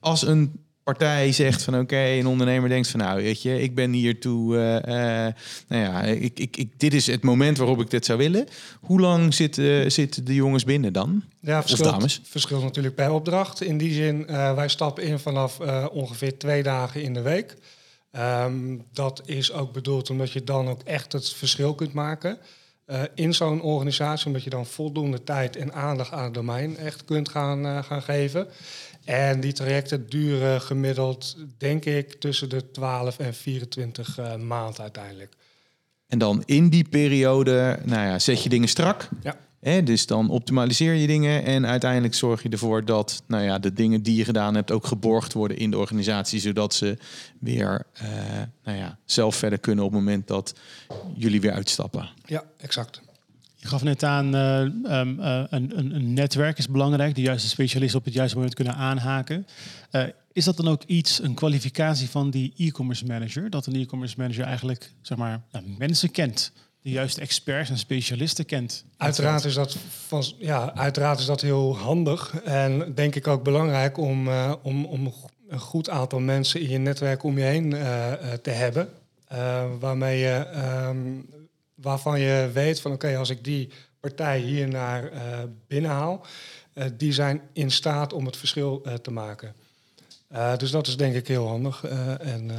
Als 0.00 0.26
een 0.26 0.52
partij 0.82 1.32
zegt 1.32 1.62
van 1.62 1.78
oké, 1.78 1.96
een 1.96 2.26
ondernemer 2.26 2.68
denkt 2.68 2.88
van 2.88 3.00
nou 3.00 3.22
weet 3.22 3.42
je, 3.42 3.60
ik 3.60 3.74
ben 3.74 3.92
hiertoe, 3.92 4.56
eh 4.56 5.26
eh 5.26 5.34
nou 5.68 5.82
ja, 5.82 6.02
ik, 6.02 6.38
ik, 6.38 6.56
ik, 6.56 6.72
dit 6.76 6.94
is 6.94 7.06
het 7.06 7.22
moment 7.22 7.58
waarop 7.58 7.80
ik 7.80 7.90
dit 7.90 8.04
zou 8.04 8.18
willen. 8.18 8.46
Hoe 8.80 9.00
lang 9.00 9.34
zitten, 9.34 10.24
de 10.24 10.34
jongens 10.34 10.64
binnen 10.64 10.92
dan? 10.92 11.24
Ja, 11.40 11.62
verschilt, 11.62 12.20
verschilt 12.22 12.62
natuurlijk 12.62 12.94
per 12.94 13.12
opdracht. 13.12 13.62
In 13.62 13.78
die 13.78 13.92
zin, 13.92 14.26
eh, 14.26 14.54
wij 14.54 14.68
stappen 14.68 15.04
in 15.04 15.18
vanaf 15.18 15.58
ongeveer 15.92 16.38
twee 16.38 16.62
dagen 16.62 17.02
in 17.02 17.14
de 17.14 17.22
week. 17.22 17.56
Ehm, 18.10 18.76
dat 18.92 19.22
is 19.24 19.52
ook 19.52 19.72
bedoeld 19.72 20.10
omdat 20.10 20.32
je 20.32 20.44
dan 20.44 20.68
ook 20.68 20.82
echt 20.82 21.12
het 21.12 21.32
verschil 21.32 21.74
kunt 21.74 21.92
maken 21.92 22.38
eh, 22.90 23.02
in 23.14 23.34
zo'n 23.34 23.62
organisatie. 23.62 24.26
Omdat 24.26 24.42
je 24.42 24.50
dan 24.50 24.66
voldoende 24.66 25.24
tijd 25.24 25.56
en 25.56 25.72
aandacht 25.72 26.12
aan 26.12 26.24
het 26.24 26.34
domein 26.34 26.76
echt 26.76 27.04
kunt 27.04 27.28
gaan, 27.28 27.66
eh, 27.66 27.82
gaan 27.82 28.02
geven. 28.02 28.46
En 29.04 29.40
die 29.40 29.52
trajecten 29.52 30.08
duren 30.08 30.60
gemiddeld, 30.60 31.36
denk 31.58 31.84
ik, 31.84 32.12
tussen 32.12 32.48
de 32.48 32.70
12 32.70 33.18
en 33.18 33.34
24 33.34 34.18
eh 34.18 34.36
maanden 34.36 34.80
uiteindelijk. 34.80 35.34
En 36.06 36.18
dan 36.18 36.42
in 36.46 36.68
die 36.68 36.88
periode, 36.88 37.78
nou 37.84 38.06
ja, 38.06 38.18
zet 38.18 38.42
je 38.42 38.48
dingen 38.48 38.68
strak. 38.68 39.08
Ja. 39.22 39.36
Hè, 39.60 39.82
dus 39.82 40.06
dan 40.06 40.28
optimaliseer 40.28 40.94
je 40.94 41.06
dingen 41.06 41.44
en 41.44 41.66
uiteindelijk 41.66 42.14
zorg 42.14 42.42
je 42.42 42.48
ervoor 42.48 42.84
dat 42.84 43.22
nou 43.26 43.44
ja, 43.44 43.58
de 43.58 43.72
dingen 43.72 44.02
die 44.02 44.16
je 44.16 44.24
gedaan 44.24 44.54
hebt 44.54 44.70
ook 44.70 44.86
geborgd 44.86 45.32
worden 45.32 45.56
in 45.56 45.70
de 45.70 45.78
organisatie, 45.78 46.40
zodat 46.40 46.74
ze 46.74 46.98
weer 47.38 47.86
eh, 47.92 48.08
nou 48.64 48.78
ja, 48.78 48.98
zelf 49.04 49.36
verder 49.36 49.58
kunnen 49.58 49.84
op 49.84 49.90
het 49.90 50.00
moment 50.00 50.26
dat 50.26 50.54
jullie 51.14 51.40
weer 51.40 51.52
uitstappen. 51.52 52.08
Ja, 52.24 52.44
exact. 52.56 53.00
Je 53.60 53.68
gaf 53.68 53.82
net 53.82 54.02
aan, 54.02 54.34
eh, 54.34 54.60
ehm, 54.60 55.20
eh, 55.20 55.44
een, 55.50 55.78
een, 55.78 55.94
een 55.94 56.12
netwerk 56.12 56.58
is 56.58 56.68
belangrijk. 56.68 57.14
De 57.14 57.20
juiste 57.20 57.48
specialisten 57.48 57.98
op 57.98 58.04
het 58.04 58.14
juiste 58.14 58.36
moment 58.36 58.54
kunnen 58.54 58.74
aanhaken. 58.74 59.46
Eh, 59.90 60.04
is 60.32 60.44
dat 60.44 60.56
dan 60.56 60.68
ook 60.68 60.82
iets, 60.82 61.22
een 61.22 61.34
kwalificatie 61.34 62.08
van 62.08 62.30
die 62.30 62.52
e-commerce 62.56 63.06
manager? 63.06 63.50
Dat 63.50 63.66
een 63.66 63.74
e-commerce 63.74 64.14
manager 64.18 64.44
eigenlijk 64.44 64.92
zeg 65.02 65.18
maar, 65.18 65.42
nou, 65.52 65.64
mensen 65.78 66.10
kent. 66.10 66.52
De 66.82 66.90
juiste 66.90 67.20
experts 67.20 67.70
en 67.70 67.78
specialisten 67.78 68.44
kent. 68.44 68.84
Uiteraard 68.96 69.44
is, 69.44 69.54
dat 69.54 69.76
ja, 70.38 70.74
uiteraard 70.74 71.18
is 71.18 71.24
dat 71.24 71.40
heel 71.40 71.76
handig 71.76 72.40
en 72.42 72.94
denk 72.94 73.14
ik 73.14 73.26
ook 73.26 73.42
belangrijk 73.42 73.98
om, 73.98 74.28
eh, 74.28 74.52
om, 74.62 74.84
om 74.84 75.12
een 75.48 75.58
goed 75.58 75.88
aantal 75.88 76.20
mensen 76.20 76.60
in 76.60 76.68
je 76.68 76.78
netwerk 76.78 77.22
om 77.22 77.38
je 77.38 77.44
heen 77.44 77.72
eh, 77.72 78.12
eh, 78.12 78.38
te 78.42 78.50
hebben. 78.50 78.88
waarmee 79.80 80.28
ehm, 80.28 80.98
waarvan 81.74 82.20
je 82.20 82.50
weet 82.52 82.80
van 82.80 82.92
oké, 82.92 83.16
als 83.16 83.30
ik 83.30 83.44
die 83.44 83.68
partij 84.00 84.38
hier 84.38 84.68
naar 84.68 85.10
binnenhaal, 85.66 86.26
die 86.96 87.12
zijn 87.12 87.40
in 87.52 87.70
staat 87.70 88.12
om 88.12 88.26
het 88.26 88.36
verschil 88.36 88.82
te 89.02 89.10
maken. 89.10 89.54
Dus 90.56 90.70
dat 90.70 90.86
is 90.86 90.96
denk 90.96 91.14
ik 91.14 91.28
heel 91.28 91.46
handig. 91.46 91.84
en 92.18 92.50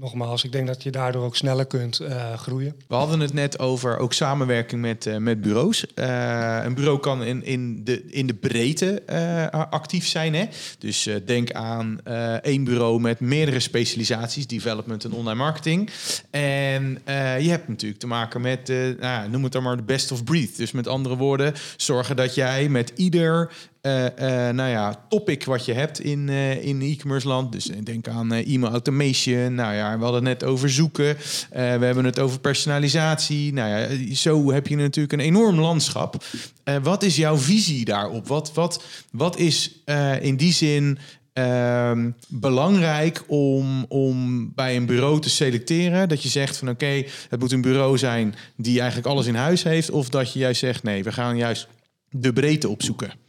nogmaals, 0.00 0.44
ik 0.44 0.52
denk 0.52 0.66
dat 0.66 0.82
je 0.82 0.90
daardoor 0.90 1.24
ook 1.24 1.36
sneller 1.36 1.66
kunt 1.66 1.98
eh, 1.98 2.32
groeien. 2.34 2.74
We 2.88 2.94
hadden 2.94 3.20
het 3.20 3.32
net 3.32 3.58
over 3.58 3.98
ook 3.98 4.12
samenwerking 4.12 4.80
met, 4.80 5.06
eh, 5.06 5.16
met 5.16 5.40
bureaus. 5.40 5.94
Eh, 5.94 6.60
een 6.64 6.74
bureau 6.74 6.98
kan 6.98 7.22
in, 7.22 7.44
in, 7.44 7.84
de, 7.84 8.04
in 8.10 8.26
de 8.26 8.34
breedte 8.34 9.02
actief 9.70 10.06
zijn. 10.06 10.34
Hè? 10.34 10.44
Dus 10.78 11.08
denk 11.26 11.52
aan 11.52 12.00
één 12.42 12.64
bureau 12.64 13.00
met 13.00 13.20
meerdere 13.20 13.60
specialisaties, 13.60 14.46
development 14.46 15.04
en 15.04 15.12
online 15.12 15.38
marketing. 15.38 15.90
En 16.30 17.02
je 17.40 17.48
hebt 17.48 17.68
natuurlijk 17.68 18.00
te 18.00 18.06
maken 18.06 18.40
met, 18.40 18.72
nou, 19.00 19.28
noem 19.30 19.42
het 19.42 19.52
dan 19.52 19.62
maar 19.62 19.76
de 19.76 19.82
best 19.82 20.12
of 20.12 20.24
breed. 20.24 20.56
Dus 20.56 20.72
met 20.72 20.86
andere 20.86 21.16
woorden, 21.16 21.54
zorgen 21.76 22.16
dat 22.16 22.34
jij 22.34 22.68
met 22.68 22.92
ieder 22.94 23.50
eh, 23.80 24.06
eh, 24.48 24.54
nou 24.54 24.70
ja, 24.70 25.04
topic 25.08 25.44
wat 25.44 25.64
je 25.64 25.72
hebt 25.72 26.00
in, 26.00 26.28
eh, 26.28 26.64
in 26.64 26.80
e-commerce 26.80 27.28
land. 27.28 27.52
Dus 27.52 27.64
denk 27.64 28.08
aan 28.08 28.32
e-mail 28.32 28.72
automation. 28.72 29.54
Nou 29.54 29.74
ja, 29.74 29.98
we 29.98 30.04
hadden 30.04 30.24
het 30.26 30.40
net 30.40 30.50
over 30.50 30.70
zoeken. 30.70 31.16
We 31.50 31.58
hebben 31.58 32.04
het 32.04 32.18
over 32.18 32.40
personalisatie. 32.40 33.52
Nou 33.52 33.70
ja, 33.70 34.14
zo 34.14 34.52
heb 34.52 34.66
je 34.66 34.76
natuurlijk 34.76 35.12
een 35.12 35.26
enorm 35.26 35.60
landschap. 35.60 36.24
Wat 36.82 37.02
is 37.02 37.16
jouw 37.16 37.36
visie 37.36 37.84
daarop? 37.84 38.26
Wat, 38.26 38.52
wat, 38.54 38.84
wat 39.10 39.38
is 39.38 39.82
in 40.20 40.36
die 40.36 40.52
zin 40.52 40.98
ehm, 41.32 42.10
belangrijk 42.28 43.24
om, 43.26 43.84
om 43.88 44.52
bij 44.54 44.76
een 44.76 44.86
bureau 44.86 45.20
te 45.20 45.30
selecteren? 45.30 46.08
Dat 46.08 46.22
je 46.22 46.28
zegt 46.28 46.56
van 46.56 46.68
oké, 46.68 47.04
het 47.28 47.40
moet 47.40 47.52
een 47.52 47.60
bureau 47.60 47.98
zijn 47.98 48.34
die 48.56 48.78
eigenlijk 48.78 49.08
alles 49.08 49.26
in 49.26 49.34
huis 49.34 49.62
heeft. 49.62 49.90
Of 49.90 50.08
dat 50.08 50.32
je 50.32 50.38
juist 50.38 50.60
zegt 50.60 50.82
nee, 50.82 51.04
we 51.04 51.12
gaan 51.12 51.36
juist 51.36 51.68
de 52.10 52.32
breedte 52.32 52.68
opzoeken. 52.68 53.26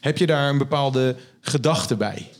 Heb 0.00 0.18
je 0.18 0.26
daar 0.26 0.48
een 0.48 0.58
bepaalde 0.58 1.16
gedachte 1.40 1.96
bij? 1.96 2.30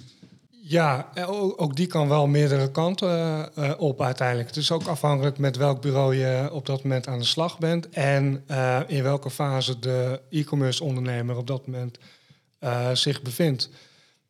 Ja, 0.68 1.11
eh, 1.14 1.31
ook 1.61 1.77
die 1.77 1.87
kan 1.87 2.09
wel 2.09 2.27
meerdere 2.27 2.70
kanten 2.70 3.09
eh, 3.55 3.72
op 3.79 4.03
uiteindelijk. 4.03 4.48
Het 4.48 4.57
is 4.57 4.70
ook 4.70 4.87
afhankelijk 4.87 5.38
met 5.38 5.57
welk 5.57 5.81
bureau 5.81 6.14
je 6.14 6.48
op 6.53 6.66
dat 6.66 6.83
moment 6.83 7.07
aan 7.07 7.18
de 7.18 7.24
slag 7.24 7.59
bent 7.59 7.88
en 7.88 8.42
eh, 8.46 8.81
in 8.87 9.03
welke 9.03 9.31
fase 9.31 9.79
de 9.79 10.20
e-commerce 10.31 10.85
ondernemer 10.85 11.37
op 11.37 11.46
dat 11.46 11.66
moment 11.66 11.98
zich 12.92 13.22
bevindt. 13.22 13.68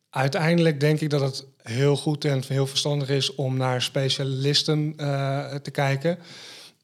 Uiteindelijk 0.09 0.79
denk 0.79 0.99
ik 0.99 1.09
dat 1.09 1.21
het 1.21 1.45
heel 1.63 1.95
goed 1.95 2.25
en 2.25 2.43
heel 2.47 2.67
verstandig 2.67 3.09
is 3.09 3.35
om 3.35 3.57
naar 3.57 3.81
specialisten 3.81 4.95
te 5.61 5.71
kijken. 5.71 6.19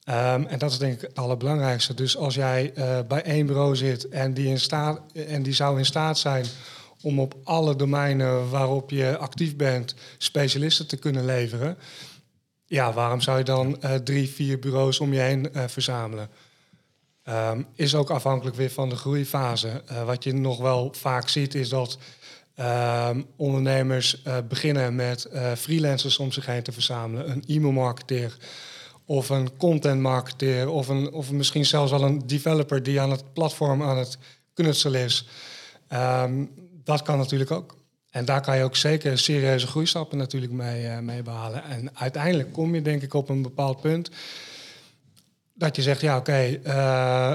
Ehm, 0.06 0.44
en 0.44 0.60
dat 0.60 0.72
is 0.72 0.78
denk 0.78 0.94
ik 0.94 1.02
het 1.02 1.16
allerbelangrijkste. 1.16 1.94
Dus 1.94 2.18
als 2.18 2.36
jij 2.36 2.74
eh, 2.74 3.00
bij 3.08 3.22
één 3.22 3.46
bureau 3.46 3.76
zit 3.76 4.10
en 4.10 4.34
die, 4.34 4.48
in 4.48 4.60
staat, 4.60 5.02
en 5.14 5.44
die 5.44 5.54
zou 5.54 5.78
in 5.78 5.86
staat 5.86 6.18
zijn 6.18 6.46
om 7.02 7.20
op 7.20 7.36
alle 7.44 7.76
domeinen 7.76 8.50
waarop 8.50 8.90
je 8.90 9.18
actief 9.18 9.56
bent 9.56 9.96
specialisten 10.18 10.88
te 10.88 10.98
kunnen 10.98 11.26
leveren. 11.26 11.78
Ja, 12.66 12.94
waarom 12.94 13.22
zou 13.22 13.38
je 13.38 13.44
dan 13.44 13.82
eh, 13.82 13.96
drie, 13.96 14.30
vier 14.30 14.60
bureaus 14.60 15.00
om 15.00 15.14
je 15.14 15.20
heen 15.20 15.54
eh, 15.54 15.64
verzamelen? 15.68 16.30
Ehm, 17.24 17.62
is 17.76 17.96
ook 17.96 18.10
afhankelijk 18.10 18.56
weer 18.56 18.72
van 18.72 18.90
de 18.90 18.96
groeifase. 18.96 19.84
Wat 20.06 20.24
je 20.24 20.34
nog 20.34 20.58
wel 20.58 20.94
vaak 20.98 21.30
ziet 21.30 21.56
is 21.56 21.70
dat 21.70 21.98
ehm, 22.56 23.22
ondernemers 23.36 24.24
beginnen 24.48 24.96
met 24.96 25.30
freelancers 25.58 26.18
om 26.18 26.32
zich 26.32 26.46
heen 26.46 26.64
te 26.64 26.72
verzamelen. 26.72 27.30
Een 27.30 27.44
e-mailmarketeer 27.48 28.38
of 29.06 29.30
een 29.30 29.58
content 29.58 30.02
marketeer 30.02 30.70
of, 30.70 30.88
een, 30.88 31.12
of 31.12 31.32
misschien 31.32 31.66
zelfs 31.66 31.92
wel 31.92 32.04
een 32.04 32.28
developer 32.28 32.84
die 32.84 33.02
aan 33.02 33.12
het 33.12 33.34
platform 33.34 33.84
aan 33.84 33.98
het 33.98 34.18
knutselen 34.54 35.02
is. 35.02 35.28
Ehm, 35.88 36.46
dat 36.84 37.02
kan 37.02 37.18
natuurlijk 37.18 37.52
ook. 37.52 37.76
En 38.10 38.26
daar 38.26 38.42
kan 38.42 38.58
je 38.58 38.64
ook 38.64 38.76
zeker 38.76 39.18
serieuze 39.18 39.68
groeistappen 39.68 40.18
natuurlijk 40.18 40.52
mee, 40.52 41.02
mee 41.02 41.24
behalen. 41.24 41.64
En 41.64 41.90
uiteindelijk 41.98 42.54
kom 42.54 42.76
je 42.76 42.82
denk 42.82 43.02
ik 43.02 43.14
op 43.14 43.30
een 43.30 43.42
bepaald 43.42 43.82
punt 43.82 44.10
dat 45.56 45.76
je 45.76 45.82
zegt, 45.82 46.02
ja 46.02 46.18
oké, 46.18 46.60
eh, 46.64 47.34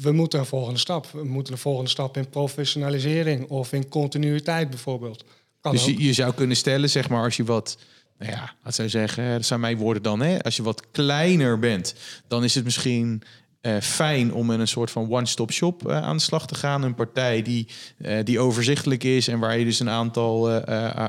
we 0.00 0.12
moeten 0.12 0.38
een 0.38 0.46
volgende 0.46 0.78
stap. 0.78 1.06
We 1.12 1.24
moeten 1.24 1.52
een 1.52 1.58
volgende 1.58 1.90
stap 1.90 2.16
in 2.16 2.28
professionalisering 2.28 3.48
of 3.48 3.72
in 3.72 3.88
continuïteit 3.88 4.70
bijvoorbeeld. 4.70 5.24
Kan 5.60 5.72
dus 5.72 5.84
je 5.84 6.12
zou 6.12 6.34
kunnen 6.34 6.56
stellen, 6.56 6.90
zeg 6.90 7.08
maar, 7.08 7.22
als 7.22 7.36
je 7.36 7.44
wat, 7.44 7.78
nou 8.20 8.32
ja, 8.32 8.54
wat 8.62 8.74
zou 8.74 8.88
zeggen, 8.88 9.32
dat 9.32 9.44
zijn 9.44 9.60
mijn 9.60 9.76
woorden 9.76 10.02
dan, 10.02 10.20
hè? 10.20 10.42
Als 10.42 10.56
je 10.56 10.62
wat 10.62 10.90
kleiner 10.90 11.58
bent, 11.58 11.94
dan 12.28 12.44
is 12.44 12.54
het 12.54 12.64
misschien 12.64 13.22
eh, 13.60 13.76
fijn 13.80 14.32
om 14.32 14.50
in 14.50 14.60
een 14.60 14.68
soort 14.68 14.90
van 14.90 15.10
one-stop 15.10 15.52
shop 15.52 15.88
eh, 15.88 16.02
aan 16.02 16.16
de 16.16 16.22
slag 16.22 16.46
te 16.46 16.54
gaan. 16.54 16.82
Een 16.82 16.94
partij 16.94 17.42
die, 17.42 17.66
eh, 17.98 18.18
die 18.24 18.38
overzichtelijk 18.38 19.04
is 19.04 19.28
en 19.28 19.38
waar 19.38 19.58
je 19.58 19.64
dus 19.64 19.80
een 19.80 19.90
aantal 19.90 20.50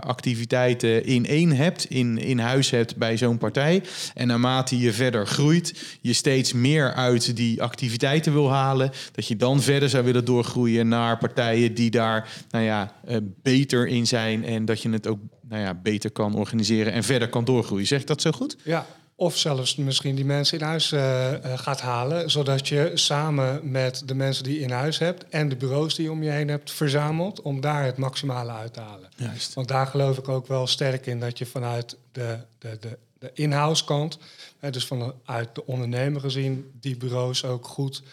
activiteiten 0.01 1.05
in 1.05 1.25
één 1.25 1.51
hebt, 1.51 1.85
in, 1.85 2.17
in 2.17 2.39
huis 2.39 2.69
hebt 2.69 2.95
bij 2.95 3.17
zo'n 3.17 3.37
partij. 3.37 3.83
En 4.13 4.27
naarmate 4.27 4.79
je 4.79 4.93
verder 4.93 5.27
groeit, 5.27 5.97
je 6.01 6.13
steeds 6.13 6.53
meer 6.53 6.93
uit 6.93 7.35
die 7.35 7.61
activiteiten 7.61 8.33
wil 8.33 8.51
halen, 8.51 8.91
dat 9.11 9.27
je 9.27 9.35
dan 9.35 9.61
verder 9.61 9.89
zou 9.89 10.03
willen 10.03 10.25
doorgroeien 10.25 10.87
naar 10.87 11.17
partijen 11.17 11.73
die 11.73 11.91
daar 11.91 12.29
nou 12.49 12.65
ja, 12.65 12.93
beter 13.41 13.87
in 13.87 14.07
zijn 14.07 14.45
en 14.45 14.65
dat 14.65 14.81
je 14.81 14.89
het 14.89 15.07
ook 15.07 15.19
nou 15.49 15.61
ja, 15.61 15.73
beter 15.73 16.11
kan 16.11 16.35
organiseren 16.35 16.93
en 16.93 17.03
verder 17.03 17.29
kan 17.29 17.45
doorgroeien. 17.45 17.87
Zeg 17.87 18.01
ik 18.01 18.07
dat 18.07 18.21
zo 18.21 18.31
goed? 18.31 18.57
Ja, 18.63 18.85
Of 19.21 19.37
zelfs 19.37 19.75
misschien 19.75 20.15
die 20.15 20.25
mensen 20.25 20.59
in 20.59 20.65
huis 20.65 20.91
uh, 20.91 21.33
gaat 21.55 21.81
halen, 21.81 22.31
zodat 22.31 22.67
je 22.67 22.91
samen 22.93 23.71
met 23.71 24.03
de 24.05 24.15
mensen 24.15 24.43
die 24.43 24.53
je 24.53 24.59
in 24.59 24.71
huis 24.71 24.97
hebt 24.97 25.29
en 25.29 25.49
de 25.49 25.55
bureaus 25.55 25.95
die 25.95 26.05
je 26.05 26.11
om 26.11 26.23
je 26.23 26.29
heen 26.29 26.47
hebt 26.47 26.71
verzameld, 26.71 27.41
om 27.41 27.61
daar 27.61 27.83
het 27.83 27.97
maximale 27.97 28.51
uit 28.51 28.73
te 28.73 28.79
halen. 28.79 29.09
Juist. 29.15 29.53
Want 29.53 29.67
daar 29.67 29.87
geloof 29.87 30.17
ik 30.17 30.27
ook 30.27 30.47
wel 30.47 30.67
sterk 30.67 31.05
in 31.05 31.19
dat 31.19 31.37
je 31.37 31.45
vanuit 31.45 31.97
de, 32.11 32.37
de, 32.57 32.77
de, 32.79 32.97
de 33.19 33.31
in-house 33.33 33.85
kant, 33.85 34.17
hè, 34.59 34.69
dus 34.69 34.85
vanuit 34.85 35.55
de 35.55 35.65
ondernemer 35.65 36.21
gezien, 36.21 36.71
die 36.79 36.97
bureaus 36.97 37.45
ook 37.45 37.67
goed 37.67 38.03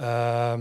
uh, 0.00 0.54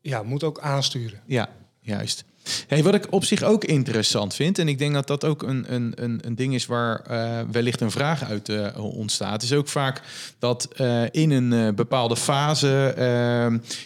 ja, 0.00 0.22
moet 0.22 0.44
ook 0.44 0.60
aansturen. 0.60 1.22
Ja, 1.26 1.48
juist. 1.80 2.24
Hey, 2.66 2.82
wat 2.82 2.94
ik 2.94 3.06
op 3.10 3.24
zich 3.24 3.42
ook 3.42 3.64
interessant 3.64 4.34
vind, 4.34 4.58
en 4.58 4.68
ik 4.68 4.78
denk 4.78 4.94
dat 4.94 5.06
dat 5.06 5.24
ook 5.24 5.42
een, 5.42 5.64
een, 5.74 5.92
een, 5.96 6.34
ding 6.34 6.54
is 6.54 6.66
waar 6.66 7.00
uh, 7.10 7.40
wellicht 7.50 7.80
een 7.80 7.90
vraag 7.90 8.24
uit 8.24 8.48
uh, 8.48 8.78
ontstaat, 8.78 9.42
is 9.42 9.52
ook 9.52 9.68
vaak 9.68 10.02
dat 10.38 10.68
uh, 10.76 11.02
in 11.10 11.30
een 11.30 11.74
bepaalde 11.74 12.16
fase 12.16 12.94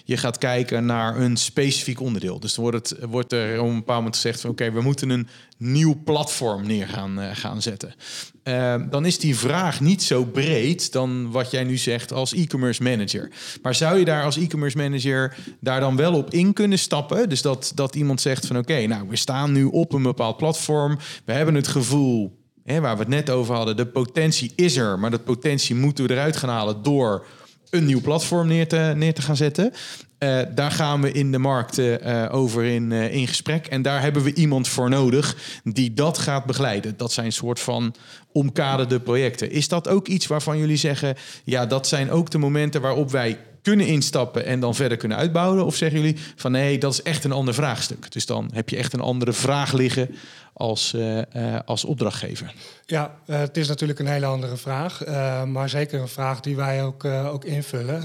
je 0.04 0.16
gaat 0.16 0.38
kijken 0.38 0.86
naar 0.86 1.20
een 1.20 1.36
specifiek 1.36 2.00
onderdeel. 2.00 2.40
Dus 2.40 2.54
dan 2.54 2.64
wordt, 2.64 2.90
het, 2.90 3.04
wordt 3.04 3.32
er 3.32 3.60
op 3.60 3.68
een 3.68 3.74
bepaald 3.74 3.98
moment 3.98 4.14
gezegd 4.14 4.40
van 4.40 4.50
oké, 4.50 4.72
we 4.72 4.80
moeten 4.80 5.10
een 5.10 5.28
nieuw 5.56 6.02
platform 6.04 6.66
neer 6.66 6.88
gaan, 6.88 7.18
gaan 7.36 7.62
zetten. 7.62 7.94
Ehm, 8.42 8.88
dan 8.88 9.06
is 9.06 9.18
die 9.18 9.36
vraag 9.36 9.80
niet 9.80 10.02
zo 10.02 10.24
breed 10.24 10.92
dan 10.92 11.30
wat 11.30 11.50
jij 11.50 11.64
nu 11.64 11.76
zegt 11.76 12.12
als 12.12 12.32
e-commerce 12.32 12.82
manager. 12.82 13.30
Maar 13.62 13.74
zou 13.74 13.98
je 13.98 14.04
daar 14.04 14.24
als 14.24 14.36
e-commerce 14.36 14.76
manager 14.76 15.36
daar 15.60 15.80
dan 15.80 15.96
wel 15.96 16.14
op 16.14 16.30
in 16.30 16.52
kunnen 16.52 16.78
stappen? 16.78 17.28
Dus 17.28 17.42
dat, 17.42 17.72
dat 17.74 17.94
iemand 17.94 18.20
zegt 18.20 18.46
van 18.46 18.58
oké, 18.58 18.86
nou 18.86 19.08
we 19.08 19.16
staan 19.16 19.52
nu 19.52 19.64
op 19.64 19.92
een 19.92 20.02
bepaald 20.02 20.36
platform. 20.36 20.98
We 21.24 21.32
hebben 21.32 21.54
het 21.54 21.66
gevoel, 21.66 22.38
hè, 22.64 22.80
waar 22.80 22.94
we 22.94 23.00
het 23.00 23.08
net 23.08 23.30
over 23.30 23.54
hadden, 23.54 23.76
de 23.76 23.86
potentie 23.86 24.52
is 24.56 24.76
er. 24.76 24.98
Maar 24.98 25.10
dat 25.10 25.24
potentie 25.24 25.74
moeten 25.74 26.06
we 26.06 26.12
eruit 26.12 26.36
gaan 26.36 26.50
halen 26.50 26.82
door 26.82 27.26
een 27.70 27.84
nieuw 27.84 28.00
platform 28.00 28.48
neer 28.48 28.68
te, 28.68 28.92
neer 28.96 29.14
te 29.14 29.22
gaan 29.22 29.36
zetten. 29.36 29.72
Uh, 30.18 30.40
daar 30.54 30.70
gaan 30.70 31.00
we 31.00 31.12
in 31.12 31.32
de 31.32 31.38
markt 31.38 31.78
uh, 31.78 32.28
over 32.30 32.64
in, 32.64 32.92
in 32.92 33.28
gesprek. 33.28 33.66
En 33.66 33.82
daar 33.82 34.00
hebben 34.00 34.22
we 34.22 34.34
iemand 34.34 34.68
voor 34.68 34.88
nodig 34.88 35.36
die 35.64 35.94
dat 35.94 36.18
gaat 36.18 36.44
begeleiden. 36.44 36.96
Dat 36.96 37.12
zijn 37.12 37.32
soort 37.32 37.60
van 37.60 37.94
omkaderde 38.32 39.00
projecten. 39.00 39.50
Is 39.50 39.68
dat 39.68 39.88
ook 39.88 40.08
iets 40.08 40.26
waarvan 40.26 40.58
jullie 40.58 40.76
zeggen... 40.76 41.16
ja, 41.44 41.66
dat 41.66 41.86
zijn 41.86 42.10
ook 42.10 42.30
de 42.30 42.38
momenten 42.38 42.80
waarop 42.80 43.10
wij 43.10 43.38
kunnen 43.66 43.86
instappen 43.86 44.44
en 44.44 44.60
dan 44.60 44.74
verder 44.74 44.98
kunnen 44.98 45.18
uitbouwen? 45.18 45.64
Of 45.64 45.76
zeggen 45.76 46.00
jullie 46.00 46.16
van 46.36 46.50
nee, 46.50 46.78
dat 46.78 46.92
is 46.92 47.02
echt 47.02 47.24
een 47.24 47.32
ander 47.32 47.54
vraagstuk. 47.54 48.12
Dus 48.12 48.26
dan 48.26 48.50
heb 48.52 48.68
je 48.68 48.76
echt 48.76 48.92
een 48.92 49.00
andere 49.00 49.32
vraag 49.32 49.72
liggen 49.72 50.14
als, 50.52 50.92
uh, 50.92 51.16
uh, 51.16 51.58
als 51.64 51.84
opdrachtgever. 51.84 52.54
Ja, 52.84 53.18
uh, 53.26 53.38
het 53.38 53.56
is 53.56 53.68
natuurlijk 53.68 53.98
een 53.98 54.06
hele 54.06 54.26
andere 54.26 54.56
vraag. 54.56 55.04
maar 55.46 55.68
zeker 55.68 56.00
een 56.00 56.08
vraag 56.08 56.40
die 56.40 56.56
wij 56.56 56.84
ook, 56.84 57.04
ook 57.04 57.44
invullen. 57.44 58.02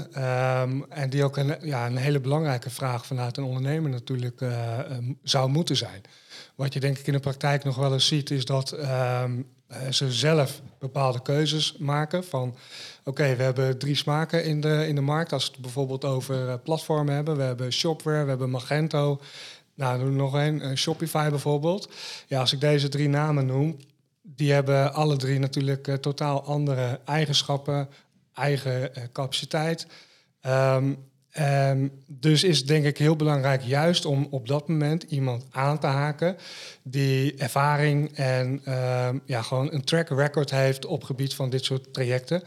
Um, 0.60 0.84
en 0.88 1.10
die 1.10 1.24
ook 1.24 1.36
een, 1.36 1.56
ja, 1.60 1.86
een 1.86 1.96
hele 1.96 2.20
belangrijke 2.20 2.70
vraag 2.70 3.06
vanuit 3.06 3.36
een 3.36 3.44
ondernemer 3.44 3.90
natuurlijk 3.90 4.40
zou 5.22 5.50
moeten 5.50 5.76
zijn. 5.76 6.02
Wat 6.54 6.72
je 6.72 6.80
denk 6.80 6.98
ik 6.98 7.06
in 7.06 7.12
de 7.12 7.18
praktijk 7.18 7.64
nog 7.64 7.76
wel 7.76 7.92
eens 7.92 8.06
ziet, 8.06 8.30
is 8.30 8.44
dat 8.44 8.76
um, 9.22 9.46
ze 9.90 10.12
zelf 10.12 10.60
bepaalde 10.78 11.22
keuzes 11.22 11.76
maken 11.78 12.24
van 12.24 12.56
oké, 13.04 13.36
we 13.36 13.42
hebben 13.42 13.78
drie 13.78 13.94
smaken 13.96 14.44
in 14.44 14.60
de, 14.60 14.86
in 14.88 14.94
de 14.94 15.00
markt. 15.00 15.32
Als 15.32 15.46
we 15.46 15.52
het 15.52 15.60
bijvoorbeeld 15.60 16.04
over 16.04 16.58
platformen 16.58 17.14
hebben, 17.14 17.36
we 17.36 17.42
hebben 17.42 17.72
Shopware, 17.72 18.22
we 18.22 18.28
hebben 18.28 18.50
Magento. 18.50 19.20
Nou, 19.74 19.98
doen 19.98 20.16
nog 20.16 20.34
een, 20.34 20.78
Shopify 20.78 21.28
bijvoorbeeld. 21.30 21.90
Ja, 22.26 22.40
als 22.40 22.52
ik 22.52 22.60
deze 22.60 22.88
drie 22.88 23.08
namen 23.08 23.46
noem, 23.46 23.76
die 24.22 24.52
hebben 24.52 24.94
alle 24.94 25.16
drie 25.16 25.38
natuurlijk 25.38 25.88
uh, 25.88 25.94
totaal 25.94 26.44
andere 26.44 27.00
eigenschappen, 27.04 27.88
eigen 28.34 28.90
capaciteit. 29.12 29.86
Um, 30.46 30.96
um, 31.40 31.92
dus 32.06 32.44
is 32.44 32.58
het 32.58 32.66
denk 32.66 32.84
ik 32.84 32.98
heel 32.98 33.16
belangrijk 33.16 33.62
juist 33.62 34.04
om 34.04 34.26
op 34.30 34.48
dat 34.48 34.68
moment 34.68 35.02
iemand 35.02 35.44
aan 35.50 35.78
te 35.78 35.86
haken 35.86 36.36
die 36.82 37.34
ervaring 37.34 38.16
en 38.16 38.72
um, 39.08 39.22
ja, 39.24 39.42
gewoon 39.42 39.72
een 39.72 39.84
track 39.84 40.08
record 40.08 40.50
heeft 40.50 40.86
op 40.86 41.04
gebied 41.04 41.34
van 41.34 41.50
dit 41.50 41.64
soort 41.64 41.92
trajecten. 41.94 42.42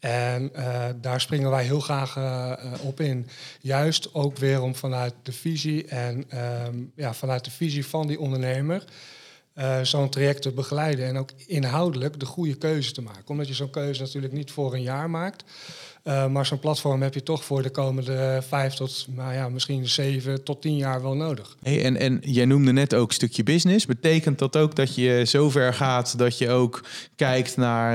En 0.00 0.50
uh, 0.56 0.84
daar 0.96 1.20
springen 1.20 1.50
wij 1.50 1.64
heel 1.64 1.80
graag 1.80 2.16
uh, 2.16 2.52
op 2.82 3.00
in. 3.00 3.26
Juist 3.60 4.14
ook 4.14 4.36
weer 4.36 4.62
om 4.62 4.74
vanuit 4.74 5.14
de 5.22 5.32
visie 5.32 5.86
en 5.86 6.24
um, 6.66 6.92
ja, 6.94 7.14
vanuit 7.14 7.44
de 7.44 7.50
visie 7.50 7.86
van 7.86 8.06
die 8.06 8.20
ondernemer 8.20 8.84
uh, 9.58 9.80
zo'n 9.82 10.08
traject 10.08 10.42
te 10.42 10.52
begeleiden 10.52 11.06
en 11.06 11.18
ook 11.18 11.30
inhoudelijk 11.46 12.20
de 12.20 12.26
goede 12.26 12.54
keuze 12.54 12.92
te 12.92 13.02
maken. 13.02 13.24
Omdat 13.26 13.48
je 13.48 13.54
zo'n 13.54 13.70
keuze 13.70 14.02
natuurlijk 14.02 14.32
niet 14.32 14.50
voor 14.50 14.74
een 14.74 14.82
jaar 14.82 15.10
maakt. 15.10 15.44
Uh, 16.04 16.26
maar 16.26 16.46
zo'n 16.46 16.58
platform 16.58 17.02
heb 17.02 17.14
je 17.14 17.22
toch 17.22 17.44
voor 17.44 17.62
de 17.62 17.70
komende 17.70 18.42
vijf 18.48 18.74
tot 18.74 19.06
nou 19.08 19.34
ja, 19.34 19.48
misschien 19.48 19.88
zeven 19.88 20.44
tot 20.44 20.62
tien 20.62 20.76
jaar 20.76 21.02
wel 21.02 21.14
nodig. 21.14 21.56
Hey, 21.62 21.84
en, 21.84 21.96
en 21.96 22.18
jij 22.20 22.44
noemde 22.44 22.72
net 22.72 22.94
ook 22.94 23.12
stukje 23.12 23.42
business. 23.42 23.86
Betekent 23.86 24.38
dat 24.38 24.56
ook 24.56 24.76
dat 24.76 24.94
je 24.94 25.22
zover 25.24 25.74
gaat 25.74 26.18
dat 26.18 26.38
je 26.38 26.50
ook 26.50 26.84
kijkt 27.16 27.56
naar, 27.56 27.94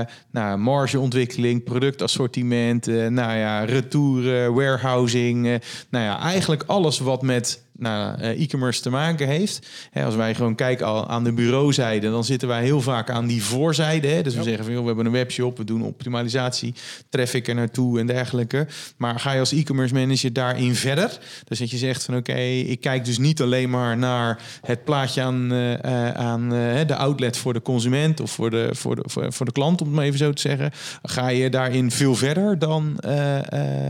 uh, 0.00 0.06
naar 0.30 0.58
margeontwikkeling, 0.58 1.64
productassortiment, 1.64 2.86
nou 2.86 3.38
ja, 3.38 3.64
retouren, 3.64 4.54
warehousing. 4.54 5.42
nou 5.90 6.04
ja, 6.04 6.20
eigenlijk 6.20 6.62
alles 6.66 6.98
wat 6.98 7.22
met 7.22 7.62
nou, 7.80 8.20
e-commerce 8.20 8.80
te 8.80 8.90
maken 8.90 9.26
heeft. 9.26 9.68
Hè, 9.90 10.04
als 10.04 10.14
wij 10.14 10.34
gewoon 10.34 10.54
kijken 10.54 10.86
al 10.86 11.08
aan 11.08 11.24
de 11.24 11.32
bureauzijde, 11.32 12.10
dan 12.10 12.24
zitten 12.24 12.48
wij 12.48 12.62
heel 12.62 12.80
vaak 12.80 13.10
aan 13.10 13.26
die 13.26 13.42
voorzijde. 13.42 14.08
Hè. 14.08 14.22
Dus 14.22 14.34
we 14.34 14.42
zeggen 14.42 14.64
van, 14.64 14.72
joh, 14.72 14.80
we 14.82 14.86
hebben 14.86 15.06
een 15.06 15.12
webshop, 15.12 15.56
we 15.56 15.64
doen 15.64 15.82
optimalisatie, 15.82 16.74
traffic 17.08 17.48
er 17.48 17.54
naartoe 17.54 17.98
en 17.98 18.06
dergelijke. 18.06 18.66
Maar 18.96 19.20
ga 19.20 19.32
je 19.32 19.38
als 19.38 19.52
e-commerce 19.52 19.94
manager 19.94 20.32
daarin 20.32 20.74
verder? 20.74 21.18
Dus 21.44 21.58
dat 21.58 21.70
je 21.70 21.76
zegt 21.76 22.04
van, 22.04 22.16
oké, 22.16 22.38
ik 22.42 22.80
kijk 22.80 23.04
dus 23.04 23.18
niet 23.18 23.42
alleen 23.42 23.70
maar 23.70 23.96
naar 23.98 24.42
het 24.60 24.84
plaatje 24.84 25.22
aan, 25.22 25.52
uh, 25.52 26.10
aan 26.10 26.54
uh, 26.54 26.86
de 26.86 26.96
outlet 26.96 27.36
voor 27.36 27.52
de 27.52 27.62
consument 27.62 28.20
of 28.20 28.30
voor 28.30 28.50
de, 28.50 28.68
voor, 28.72 28.96
de, 28.96 29.02
voor, 29.06 29.32
voor, 29.32 29.46
de 29.46 29.52
klant, 29.52 29.80
om 29.80 29.86
het 29.86 29.96
maar 29.96 30.04
even 30.04 30.18
zo 30.18 30.32
te 30.32 30.40
zeggen. 30.40 30.70
Ga 31.02 31.28
je 31.28 31.50
daarin 31.50 31.90
veel 31.90 32.14
verder 32.14 32.58
dan, 32.58 33.00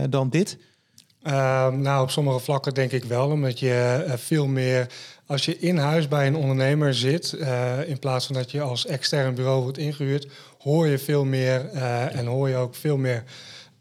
dan 0.09 0.29
dit? 0.29 0.57
Uh, 1.27 1.67
nou, 1.67 2.03
op 2.03 2.09
sommige 2.09 2.39
vlakken 2.39 2.73
denk 2.73 2.91
ik 2.91 3.03
wel, 3.03 3.29
omdat 3.29 3.59
je 3.59 4.03
uh, 4.07 4.13
veel 4.15 4.47
meer, 4.47 4.87
als 5.25 5.45
je 5.45 5.59
in 5.59 5.77
huis 5.77 6.07
bij 6.07 6.27
een 6.27 6.35
ondernemer 6.35 6.93
zit, 6.93 7.35
uh, 7.37 7.89
in 7.89 7.99
plaats 7.99 8.25
van 8.25 8.35
dat 8.35 8.51
je 8.51 8.61
als 8.61 8.85
extern 8.85 9.35
bureau 9.35 9.61
wordt 9.61 9.77
ingehuurd, 9.77 10.27
hoor 10.59 10.87
je 10.87 10.97
veel 10.97 11.25
meer 11.25 11.69
en 12.11 12.25
hoor 12.25 12.49
je 12.49 12.55
ook 12.55 12.75
veel 12.75 12.97
meer 12.97 13.23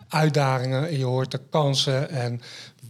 uitdagingen. 0.09 0.99
Je 0.99 1.05
hoort 1.05 1.31
de 1.31 1.41
kansen 1.51 2.11
en 2.11 2.41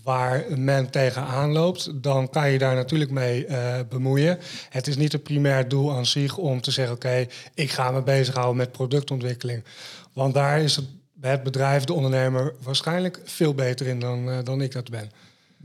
waar 0.05 0.45
men 0.57 0.91
tegenaan 0.91 1.53
loopt, 1.53 2.03
dan 2.03 2.31
kan 2.31 2.51
je 2.51 2.59
daar 2.59 2.75
natuurlijk 2.75 3.11
mee 3.11 3.47
bemoeien. 3.89 4.39
Het 4.69 4.87
is 4.87 4.97
niet 4.97 5.13
het 5.13 5.23
primair 5.23 5.69
doel 5.69 5.93
aan 5.93 6.07
zich 6.07 6.37
om 6.37 6.61
te 6.61 6.71
zeggen, 6.71 6.95
oké, 6.95 7.27
ik 7.55 7.71
ga 7.71 7.91
me 7.91 8.03
bezighouden 8.03 8.57
met 8.57 8.73
productontwikkeling. 8.73 9.65
Want 10.13 10.35
daar 10.35 10.61
is 10.61 10.77
het 10.77 10.87
bij 11.21 11.31
het 11.31 11.43
bedrijf, 11.43 11.85
de 11.85 11.93
ondernemer, 11.93 12.55
waarschijnlijk 12.63 13.21
veel 13.25 13.55
beter 13.55 13.87
in 13.87 14.01
dan, 14.01 14.29
uh, 14.29 14.39
dan 14.45 14.61
ik 14.61 14.73
dat 14.73 14.91
ben. 14.91 15.11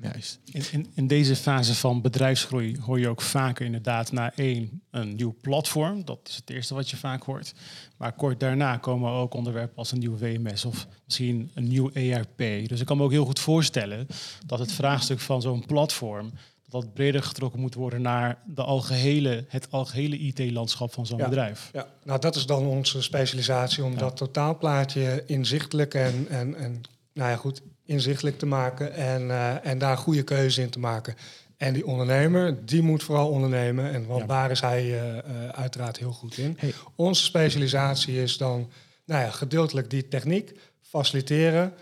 Juist. 0.02 0.40
In, 0.52 0.64
in, 0.72 0.92
in, 0.94 1.08
deze 1.08 1.36
fase 1.36 1.76
van 1.76 2.02
bedrijfsgroei 2.02 2.78
hoor 2.80 3.00
je 3.00 3.08
ook 3.08 3.22
vaker 3.22 3.66
inderdaad 3.66 4.12
naar 4.12 4.34
één, 4.36 4.82
een 4.92 5.16
nieuw 5.16 5.36
platform. 5.42 6.06
Dat 6.06 6.20
is 6.24 6.36
het 6.36 6.50
eerste 6.50 6.74
wat 6.74 6.90
je 6.90 6.98
vaak 6.98 7.24
hoort. 7.24 7.54
Maar 7.98 8.14
kort 8.14 8.40
daarna 8.40 8.78
komen 8.78 9.12
ook 9.12 9.34
onderwerpen 9.34 9.78
als 9.78 9.92
een 9.92 10.00
nieuw 10.00 10.18
WMS 10.18 10.66
of 10.66 10.88
misschien 11.06 11.52
een 11.54 11.68
nieuw 11.68 11.90
ERP. 11.94 12.38
Dus 12.38 12.80
ik 12.80 12.86
kan 12.86 12.98
me 12.98 13.04
ook 13.04 13.12
heel 13.12 13.26
goed 13.26 13.40
voorstellen 13.40 14.08
dat 14.46 14.60
het 14.60 14.72
vraagstuk 14.72 15.20
van 15.20 15.42
zo'n 15.42 15.66
platform 15.66 16.32
dat 16.70 16.94
breder 16.94 17.24
getrokken 17.24 17.60
moet 17.60 17.74
worden 17.74 18.02
naar 18.02 18.38
de 18.46 18.64
algehele, 18.64 19.46
het 19.48 19.68
algehele 19.72 20.18
IT-landschap 20.18 20.94
van 20.94 21.06
zo'n 21.06 21.18
ja, 21.18 21.26
bedrijf. 21.30 21.70
Ja, 21.74 21.88
nou 22.04 22.20
dat 22.20 22.36
is 22.36 22.46
dan 22.46 22.66
onze 22.66 23.02
specialisatie 23.02 23.84
om 23.84 23.92
ja. 23.92 23.98
dat 23.98 24.18
totaalplaatje 24.18 25.24
inzichtelijk 25.26 25.94
en, 25.94 26.28
en, 26.30 26.56
en 26.56 26.82
nou 27.14 27.30
ja, 27.30 27.36
goed, 27.36 27.62
inzichtelijk 27.86 28.40
te 28.40 28.46
maken 28.46 28.94
en, 28.94 29.22
uh, 29.22 29.66
en 29.66 29.78
daar 29.78 29.98
goede 29.98 30.24
keuze 30.24 30.62
in 30.62 30.70
te 30.70 30.80
maken. 30.80 31.16
En 31.58 31.74
die 31.74 31.86
ondernemer, 31.86 32.66
die 32.66 32.82
moet 32.82 33.04
vooral 33.04 33.30
ondernemen. 33.30 33.92
En 33.92 34.06
want 34.06 34.22
ja. 34.22 34.28
daar 34.28 34.52
is 34.52 34.62
hij 34.62 34.86
uh, 34.86 35.16
uh, 35.16 35.22
uiteraard 35.52 35.98
heel 35.98 36.12
goed 36.12 36.38
in. 36.38 36.58
Hey. 36.60 36.74
Onze 36.96 37.24
specialisatie 37.24 38.22
is 38.22 38.38
dan 38.38 38.70
nou 39.06 39.22
ja, 39.22 39.30
gedeeltelijk 39.30 39.90
die 39.90 40.08
techniek, 40.08 40.52
faciliteren, 40.82 41.74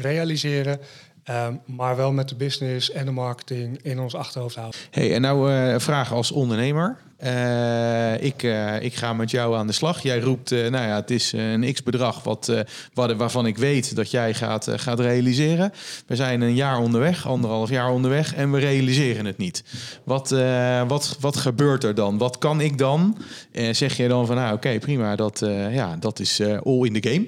realiseren. 0.00 0.80
Um, 1.30 1.60
maar 1.64 1.96
wel 1.96 2.12
met 2.12 2.28
de 2.28 2.34
business 2.34 2.90
en 2.90 3.04
de 3.04 3.10
marketing 3.10 3.78
in 3.82 4.00
ons 4.00 4.14
achterhoofd 4.14 4.54
houden. 4.54 4.80
Hey, 4.90 5.14
en 5.14 5.20
nou 5.20 5.52
uh, 5.52 5.74
vraag 5.78 6.12
als 6.12 6.32
ondernemer. 6.32 6.96
Eh, 7.16 8.22
ik, 8.22 8.42
eh, 8.42 8.82
ik 8.82 8.94
ga 8.94 9.12
met 9.12 9.30
jou 9.30 9.56
aan 9.56 9.66
de 9.66 9.72
slag. 9.72 10.02
Jij 10.02 10.20
roept, 10.20 10.50
nou 10.50 10.70
ja, 10.70 10.94
het 10.94 11.10
is 11.10 11.32
een 11.32 11.72
x-bedrag 11.72 12.22
wat, 12.22 12.52
waarvan 12.94 13.46
ik 13.46 13.58
weet 13.58 13.96
dat 13.96 14.10
jij 14.10 14.34
gaat, 14.34 14.68
gaat 14.76 15.00
realiseren. 15.00 15.72
We 16.06 16.16
zijn 16.16 16.40
een 16.40 16.54
jaar 16.54 16.78
onderweg, 16.78 17.26
anderhalf 17.26 17.70
jaar 17.70 17.90
onderweg 17.90 18.34
en 18.34 18.52
we 18.52 18.58
realiseren 18.58 19.24
het 19.24 19.38
niet. 19.38 19.64
Wat, 20.04 20.34
wat, 20.86 21.16
wat 21.20 21.36
gebeurt 21.36 21.84
er 21.84 21.94
dan? 21.94 22.18
Wat 22.18 22.38
kan 22.38 22.60
ik 22.60 22.78
dan? 22.78 23.18
Zeg 23.70 23.96
je 23.96 24.08
dan 24.08 24.26
van, 24.26 24.36
nou 24.36 24.54
oké, 24.54 24.78
prima, 24.78 25.16
dat, 25.16 25.42
ja, 25.70 25.96
dat 26.00 26.20
is 26.20 26.40
all 26.40 26.84
in 26.84 27.00
the 27.00 27.08
game. 27.08 27.26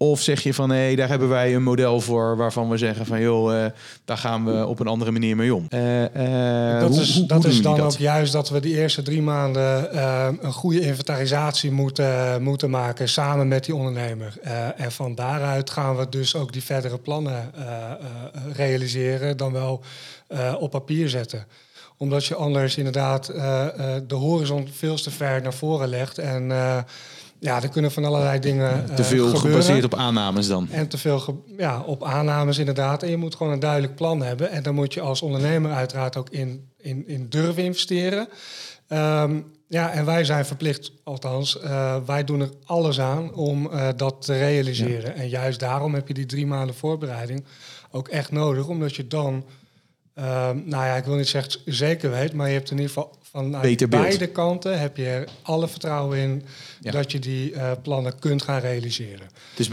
Of 0.00 0.20
zeg 0.22 0.42
je 0.42 0.54
van, 0.54 0.70
hé, 0.70 0.94
daar 0.94 1.08
hebben 1.08 1.28
wij 1.28 1.54
een 1.54 1.62
model 1.62 2.00
voor 2.00 2.36
waarvan 2.36 2.68
we 2.68 2.76
zeggen 2.76 3.06
van, 3.06 3.20
joh, 3.20 3.64
eh, 3.64 3.70
daar 4.04 4.16
gaan 4.18 4.44
we 4.44 4.66
op 4.66 4.80
een 4.80 4.86
andere 4.86 5.10
manier 5.10 5.36
mee 5.36 5.54
om. 5.54 5.66
Eh, 5.68 6.04
eh, 6.74 6.80
dat 6.80 6.90
hoe- 6.90 7.00
is, 7.00 7.16
hoe- 7.16 7.26
dat 7.26 7.42
hoe 7.42 7.52
is 7.52 7.62
dan 7.62 7.76
dat? 7.76 7.92
ook 7.92 7.98
juist 7.98 8.32
dat 8.32 8.48
we 8.48 8.60
die 8.60 8.76
eerste 8.76 9.02
drie 9.02 9.22
maanden 9.22 9.98
een 10.44 10.52
goede 10.52 10.80
inventarisatie 10.80 11.70
moeten, 11.70 12.42
moeten 12.42 12.70
maken 12.70 13.08
samen 13.08 13.48
met 13.48 13.64
die 13.64 13.74
ondernemer. 13.74 14.34
Eh, 14.42 14.80
en 14.80 14.92
van 14.92 15.14
daaruit 15.14 15.70
gaan 15.70 15.96
we 15.96 16.08
dus 16.08 16.34
ook 16.34 16.52
die 16.52 16.62
verdere 16.62 16.98
plannen 16.98 17.50
eh, 17.54 17.64
eh, 17.64 17.96
realiseren, 18.56 19.36
dan 19.36 19.52
wel 19.52 19.80
eh, 20.28 20.54
op 20.58 20.70
papier 20.70 21.08
zetten 21.08 21.46
omdat 22.00 22.24
je 22.24 22.34
anders 22.34 22.76
inderdaad 22.76 23.28
eh, 23.28 23.66
eh, 23.66 24.02
de 24.06 24.14
horizon 24.14 24.68
veel 24.76 24.96
te 24.96 25.10
ver 25.10 25.42
naar 25.42 25.54
voren 25.54 25.88
legt. 25.88 26.18
En 26.18 26.50
eh, 26.52 26.78
ja, 27.40 27.62
er 27.62 27.68
kunnen 27.68 27.92
van 27.92 28.04
allerlei 28.04 28.38
dingen 28.38 28.88
eh, 28.88 28.94
Te 28.94 29.04
veel 29.04 29.26
gebeuren. 29.26 29.62
gebaseerd 29.62 29.84
op 29.84 29.94
aannames 29.94 30.46
dan. 30.46 30.68
En 30.70 30.88
te 30.88 30.98
veel 30.98 31.44
ja, 31.56 31.80
op 31.80 32.04
aannames 32.04 32.58
inderdaad. 32.58 33.02
En 33.02 33.10
je 33.10 33.16
moet 33.16 33.34
gewoon 33.34 33.52
een 33.52 33.60
duidelijk 33.60 33.94
plan 33.94 34.22
hebben. 34.22 34.50
En 34.50 34.62
dan 34.62 34.74
moet 34.74 34.94
je 34.94 35.00
als 35.00 35.22
ondernemer 35.22 35.72
uiteraard 35.72 36.16
ook 36.16 36.30
in, 36.30 36.68
in, 36.76 37.08
in 37.08 37.26
durven 37.28 37.64
investeren. 37.64 38.28
Ehm, 38.88 39.40
ja, 39.68 39.90
en 39.90 40.04
wij 40.04 40.24
zijn 40.24 40.44
verplicht, 40.46 40.92
althans, 41.04 41.60
eh, 41.60 41.96
wij 42.06 42.24
doen 42.24 42.40
er 42.40 42.50
alles 42.64 43.00
aan 43.00 43.34
om 43.34 43.70
eh, 43.70 43.88
dat 43.96 44.22
te 44.22 44.38
realiseren. 44.38 45.14
En 45.14 45.28
juist 45.28 45.60
daarom 45.60 45.94
heb 45.94 46.08
je 46.08 46.14
die 46.14 46.26
drie 46.26 46.46
maanden 46.46 46.74
voorbereiding 46.74 47.44
ook 47.90 48.08
echt 48.08 48.30
nodig. 48.30 48.66
Omdat 48.66 48.96
je 48.96 49.06
dan, 49.06 49.44
nou 50.64 50.84
ja, 50.84 50.96
ik 50.96 51.04
wil 51.04 51.14
niet 51.14 51.28
zeggen 51.28 51.60
zeker 51.64 52.10
weet, 52.10 52.32
maar 52.32 52.46
je 52.48 52.54
hebt 52.54 52.70
in 52.70 52.76
ieder 52.76 52.92
geval 52.92 53.18
vanuit 53.30 53.62
Beter 53.62 53.88
beeld. 53.88 54.02
beide 54.02 54.26
kanten 54.26 54.80
heb 54.80 54.96
je 54.96 55.04
er 55.04 55.28
alle 55.42 55.68
vertrouwen 55.68 56.18
in 56.18 56.42
Ja. 56.80 56.90
dat 56.90 57.12
je 57.12 57.18
die 57.18 57.52
eh, 57.52 57.70
plannen 57.82 58.18
kunt 58.18 58.42
gaan 58.42 58.60
realiseren. 58.60 59.28
Dus 59.54 59.68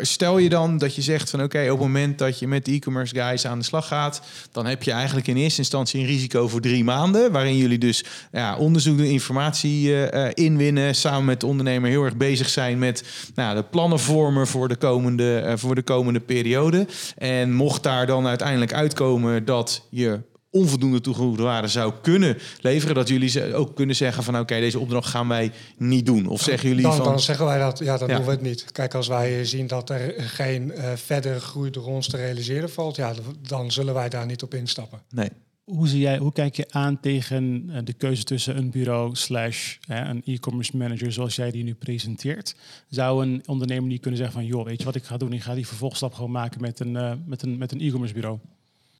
stel 0.00 0.38
je 0.38 0.48
dan 0.48 0.78
dat 0.78 0.94
je 0.94 1.02
zegt 1.02 1.30
van 1.30 1.42
oké, 1.42 1.62
op 1.62 1.68
het 1.68 1.78
moment 1.78 2.18
dat 2.18 2.38
je 2.38 2.46
met 2.48 2.64
de 2.64 2.72
e-commerce 2.72 3.14
guys 3.14 3.46
aan 3.46 3.58
de 3.58 3.64
slag 3.64 3.86
gaat, 3.86 4.22
dan 4.52 4.66
heb 4.66 4.82
je 4.82 4.90
eigenlijk 4.90 5.26
in 5.26 5.36
eerste 5.36 5.58
instantie 5.58 6.00
een 6.00 6.06
risico 6.06 6.48
voor 6.48 6.60
drie 6.60 6.84
maanden, 6.84 7.32
waarin 7.32 7.56
jullie 7.56 7.78
dus 7.78 8.04
ja, 8.32 8.56
onderzoek 8.56 8.96
doen, 8.96 9.06
informatie 9.06 9.92
eh, 9.92 10.26
eh, 10.26 10.30
inwinnen, 10.34 10.94
samen 10.94 11.24
met 11.24 11.40
de 11.40 11.46
ondernemer 11.46 11.90
heel 11.90 12.04
erg 12.04 12.16
bezig 12.16 12.48
zijn 12.48 12.78
met 12.78 13.04
nou, 13.34 13.56
de 13.56 13.62
plannen 13.62 13.98
vormen 13.98 14.46
voor 14.46 14.68
de 14.68 14.76
komende, 14.76 15.54
voor 15.56 15.74
de 15.74 15.82
komende 15.82 16.20
periode. 16.20 16.86
En 17.16 17.52
mocht 17.52 17.82
daar 17.82 18.06
dan 18.06 18.26
uiteindelijk 18.26 18.72
uitkomen 18.72 19.41
dat 19.44 19.86
je 19.90 20.20
onvoldoende 20.50 21.00
toegevoegde 21.00 21.42
waarde 21.42 21.68
zou 21.68 21.92
kunnen 22.02 22.38
leveren, 22.60 22.94
dat 22.94 23.08
jullie 23.08 23.28
ze- 23.28 23.54
ook 23.54 23.76
kunnen 23.76 23.96
zeggen 23.96 24.22
van 24.22 24.38
oké, 24.38 24.60
deze 24.60 24.78
opdracht 24.78 25.08
gaan 25.08 25.28
wij 25.28 25.50
niet 25.78 26.06
doen. 26.06 26.26
Of 26.26 26.42
zeggen 26.42 26.68
jullie 26.68 26.82
Dan, 26.82 26.94
van 26.96 27.04
dan 27.04 27.20
zeggen 27.20 27.44
wij 27.46 27.58
dat, 27.58 27.78
ja, 27.78 27.96
dan 27.98 28.08
Ja. 28.08 28.16
doen 28.16 28.24
we 28.24 28.30
het 28.30 28.42
niet. 28.42 28.72
Kijk, 28.72 28.94
als 28.94 29.08
wij 29.08 29.44
zien 29.44 29.66
dat 29.66 29.90
er 29.90 30.14
geen 30.18 30.72
eh, 30.72 30.92
verdere 30.94 31.40
groei 31.40 31.70
door 31.70 31.84
ons 31.86 32.08
te 32.08 32.16
realiseren 32.16 32.70
valt, 32.70 32.96
ja, 32.96 33.14
dan 33.48 33.70
zullen 33.72 33.94
wij 33.94 34.08
daar 34.08 34.26
niet 34.26 34.42
op 34.42 34.54
instappen. 34.54 35.00
nee. 35.10 35.28
Hoe, 35.64 35.88
zie 35.88 36.00
jij, 36.00 36.18
hoe 36.18 36.32
kijk 36.32 36.56
je 36.56 36.66
aan 36.70 37.00
tegen 37.00 37.64
eh, 37.72 37.78
de 37.84 37.92
keuze 37.92 38.24
tussen 38.24 38.56
een 38.56 38.70
bureau 38.70 39.14
slash 39.16 39.76
hè, 39.86 40.00
een 40.08 40.22
e-commerce 40.24 40.76
manager 40.76 41.12
zoals 41.12 41.36
jij 41.36 41.50
die 41.50 41.64
nu 41.64 41.74
presenteert? 41.74 42.54
Zou 42.88 43.22
een 43.26 43.42
ondernemer 43.46 43.88
niet 43.88 44.00
kunnen 44.00 44.18
zeggen 44.18 44.36
van 44.40 44.46
joh, 44.46 44.64
weet 44.64 44.78
je 44.78 44.84
wat 44.84 44.94
ik 44.94 45.04
ga 45.04 45.16
doen? 45.16 45.32
Ik 45.32 45.42
ga 45.42 45.54
die 45.54 45.66
vervolgstap 45.66 46.14
gewoon 46.14 46.30
maken 46.30 46.60
met 46.60 46.80
een, 46.80 46.96
eh, 46.96 47.12
met 47.26 47.42
een, 47.42 47.58
met 47.58 47.72
een 47.72 47.80
e-commerce 47.80 48.14
bureau. 48.14 48.38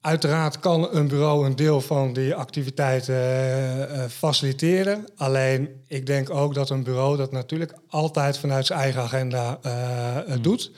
Uiteraard 0.03 0.59
kan 0.59 0.88
een 0.93 1.09
bureau 1.09 1.47
een 1.47 1.57
deel 1.57 1.81
van 1.81 2.12
die 2.12 2.35
activiteiten 2.35 3.15
eh, 3.15 3.83
eh, 3.83 4.11
faciliteren. 4.11 5.05
Alleen 5.17 5.69
ik 5.87 6.07
denk 6.07 6.31
ook 6.31 6.55
dat 6.55 6.71
een 6.71 6.83
bureau 6.83 7.17
dat 7.17 7.33
natuurlijk 7.33 7.73
altijd 7.88 8.38
vanuit 8.38 8.67
zijn 8.67 8.79
eigen 8.79 9.03
agenda 9.03 9.59
eh, 9.62 10.35
doet. 10.41 10.71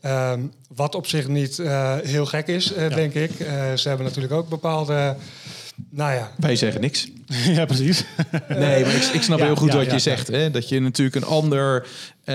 Ehm, 0.00 0.40
wat 0.74 0.94
op 0.94 1.06
zich 1.06 1.28
niet 1.28 1.56
heel 2.02 2.26
gek 2.26 2.46
is, 2.46 2.72
denk 2.94 3.14
ik. 3.14 3.30
Ze 3.74 3.88
hebben 3.88 4.06
natuurlijk 4.06 4.34
ook 4.34 4.48
bepaalde. 4.48 5.16
Nou 5.90 6.14
ja, 6.14 6.30
Wij 6.38 6.56
zeggen 6.56 6.80
niks. 6.80 7.08
ja, 7.58 7.64
precies. 7.64 8.04
Nee, 8.48 8.84
maar 8.84 8.94
ik, 8.94 9.02
ik 9.02 9.22
snap 9.22 9.38
Ja, 9.38 9.44
heel 9.44 9.56
goed 9.56 9.72
ja, 9.72 9.76
wat 9.76 9.84
ja, 9.84 9.90
je 9.90 9.96
ja. 9.96 10.02
zegt. 10.02 10.26
Hè? 10.28 10.50
Dat 10.50 10.68
je 10.68 10.80
natuurlijk 10.80 11.16
een 11.16 11.24
ander... 11.24 11.86
eh, 12.24 12.34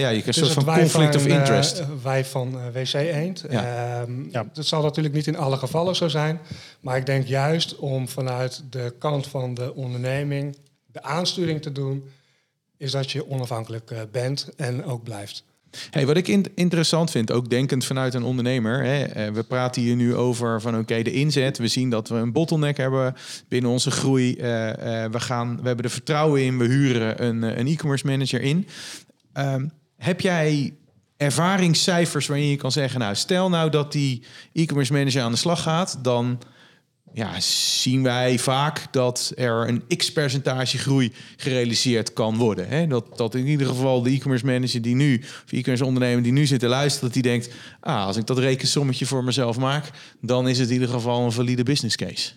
ja, 0.00 0.08
je 0.08 0.20
krijgt 0.20 0.26
een 0.26 0.42
Dus 0.42 0.52
soort 0.52 0.64
van 0.64 0.64
conflict 0.64 1.12
van, 1.12 1.20
of 1.20 1.26
eh, 1.26 1.34
interest. 1.38 1.82
wij 2.02 2.24
van 2.24 2.58
eh, 2.60 2.82
WC 2.82 2.92
Eend. 2.92 3.44
Ja. 3.50 4.00
Ehm, 4.00 4.30
Ja. 4.30 4.46
Dat 4.52 4.66
zal 4.66 4.82
natuurlijk 4.82 5.14
niet 5.14 5.26
in 5.26 5.36
alle 5.36 5.56
gevallen 5.56 5.96
zo 5.96 6.08
zijn. 6.08 6.40
Maar 6.80 6.96
ik 6.96 7.06
denk 7.06 7.26
juist 7.26 7.76
om 7.76 8.08
vanuit 8.08 8.62
de 8.70 8.94
kant 8.98 9.26
van 9.26 9.54
de 9.54 9.74
onderneming 9.74 10.56
de 10.86 11.02
aansturing 11.02 11.62
te 11.62 11.72
doen, 11.72 12.04
is 12.76 12.90
dat 12.90 13.10
je 13.10 13.28
onafhankelijk 13.30 13.92
bent 14.12 14.48
en 14.56 14.84
ook 14.84 15.02
blijft. 15.02 15.44
Hey, 15.90 16.06
wat 16.06 16.16
ik 16.16 16.28
in- 16.28 16.46
interessant 16.54 17.10
vind, 17.10 17.32
ook 17.32 17.50
denkend 17.50 17.84
vanuit 17.84 18.14
een 18.14 18.22
ondernemer. 18.22 18.84
Hè, 18.84 19.02
eh, 19.02 19.32
we 19.32 19.42
praten 19.42 19.82
hier 19.82 19.96
nu 19.96 20.14
over 20.14 20.60
van 20.60 20.78
oké, 20.78 21.02
de 21.02 21.12
inzet. 21.12 21.58
We 21.58 21.68
zien 21.68 21.90
dat 21.90 22.08
we 22.08 22.14
een 22.14 22.32
bottleneck 22.32 22.76
hebben 22.76 23.14
binnen 23.48 23.70
onze 23.70 23.90
groei. 23.90 24.36
Eh, 24.36 25.04
eh, 25.04 25.10
we, 25.10 25.20
gaan, 25.20 25.60
we 25.60 25.66
hebben 25.66 25.84
er 25.84 25.90
vertrouwen 25.90 26.42
in. 26.42 26.58
We 26.58 26.64
huren 26.64 27.24
een, 27.24 27.42
een 27.58 27.66
e-commerce 27.66 28.06
manager 28.06 28.40
in. 28.40 28.68
Ehm, 29.32 29.66
heb 29.96 30.20
jij 30.20 30.74
ervaringscijfers 31.16 32.26
waarin 32.26 32.46
je 32.46 32.56
kan 32.56 32.72
zeggen... 32.72 33.00
nou, 33.00 33.14
stel 33.14 33.48
nou 33.48 33.70
dat 33.70 33.92
die 33.92 34.22
e-commerce 34.52 34.92
manager 34.92 35.22
aan 35.22 35.32
de 35.32 35.38
slag 35.38 35.62
gaat... 35.62 35.98
dan 36.02 36.38
ja, 37.12 37.40
zien 37.40 38.02
wij 38.02 38.38
vaak 38.38 38.92
dat 38.92 39.32
er 39.34 39.68
een 39.68 39.84
x-percentage 39.96 40.78
groei 40.78 41.12
gerealiseerd 41.36 42.12
kan 42.12 42.36
worden. 42.36 42.68
Hè? 42.68 42.86
Dat, 42.86 43.16
dat 43.16 43.34
in 43.34 43.46
ieder 43.46 43.66
geval 43.66 44.02
de 44.02 44.10
e-commerce 44.10 44.46
manager 44.46 44.82
die 44.82 44.94
nu, 44.94 45.18
of 45.18 45.52
e-commerce 45.52 45.84
ondernemer 45.84 46.22
die 46.22 46.32
nu 46.32 46.46
zit 46.46 46.60
te 46.60 46.68
luisteren, 46.68 47.04
dat 47.04 47.22
die 47.22 47.22
denkt, 47.22 47.50
ah, 47.80 48.06
als 48.06 48.16
ik 48.16 48.26
dat 48.26 48.38
rekensommetje 48.38 49.06
voor 49.06 49.24
mezelf 49.24 49.58
maak, 49.58 49.90
dan 50.20 50.48
is 50.48 50.58
het 50.58 50.68
in 50.68 50.74
ieder 50.74 50.88
geval 50.88 51.24
een 51.24 51.32
valide 51.32 51.62
business 51.62 51.96
case. 51.96 52.32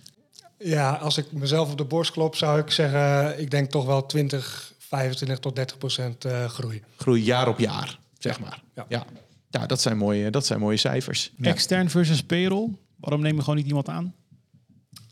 Ja, 0.57 0.91
als 0.91 1.17
ik 1.17 1.31
mezelf 1.31 1.71
op 1.71 1.77
de 1.77 1.83
borst 1.83 2.11
klop, 2.11 2.35
zou 2.35 2.59
ik 2.59 2.71
zeggen, 2.71 3.39
ik 3.39 3.51
denk 3.51 3.69
toch 3.69 3.85
wel 3.85 4.05
20, 4.05 4.73
25 4.79 5.39
tot 5.39 5.55
30 5.55 5.77
procent 5.77 6.25
eh, 6.25 6.45
groei. 6.45 6.83
Groei 6.95 7.23
jaar 7.23 7.47
op 7.47 7.59
jaar, 7.59 7.99
zeg 8.19 8.39
maar. 8.39 8.61
Ja. 8.75 8.85
Ja, 8.89 9.05
ja. 9.49 9.65
dat, 9.65 9.81
zijn 9.81 9.97
mooie, 9.97 10.29
dat 10.29 10.45
zijn 10.45 10.59
mooie 10.59 10.77
cijfers. 10.77 11.31
Ja. 11.37 11.49
Extern 11.49 11.89
versus 11.89 12.23
payroll. 12.23 12.69
Waarom 12.95 13.21
neem 13.21 13.35
je 13.35 13.41
gewoon 13.41 13.55
niet 13.55 13.67
iemand 13.67 13.89
aan? 13.89 14.13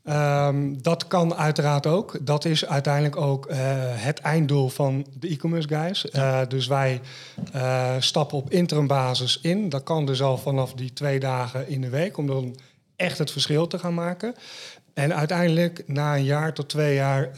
Ehm, 0.09 0.73
dat 0.81 1.07
kan 1.07 1.35
uiteraard 1.35 1.87
ook. 1.87 2.17
Dat 2.21 2.45
is 2.45 2.65
uiteindelijk 2.65 3.15
ook 3.15 3.45
eh, 3.45 3.57
het 3.93 4.19
einddoel 4.19 4.69
van 4.69 5.05
de 5.19 5.27
e-commerce 5.27 5.67
guys. 5.67 6.09
Eh, 6.09 6.41
dus 6.47 6.67
wij 6.67 7.01
eh, 7.51 7.95
stappen 7.99 8.37
op 8.37 8.51
interim 8.51 8.87
basis 8.87 9.39
in. 9.41 9.69
Dat 9.69 9.83
kan 9.83 10.05
dus 10.05 10.21
al 10.21 10.37
vanaf 10.37 10.73
die 10.73 10.93
twee 10.93 11.19
dagen 11.19 11.67
in 11.67 11.81
de 11.81 11.89
week, 11.89 12.17
om 12.17 12.27
dan 12.27 12.55
echt 12.95 13.17
het 13.17 13.31
verschil 13.31 13.67
te 13.67 13.79
gaan 13.79 13.93
maken. 13.93 14.35
En 14.93 15.15
uiteindelijk, 15.15 15.83
na 15.87 16.15
een 16.15 16.23
jaar 16.23 16.53
tot 16.53 16.69
twee 16.69 16.95
jaar, 16.95 17.29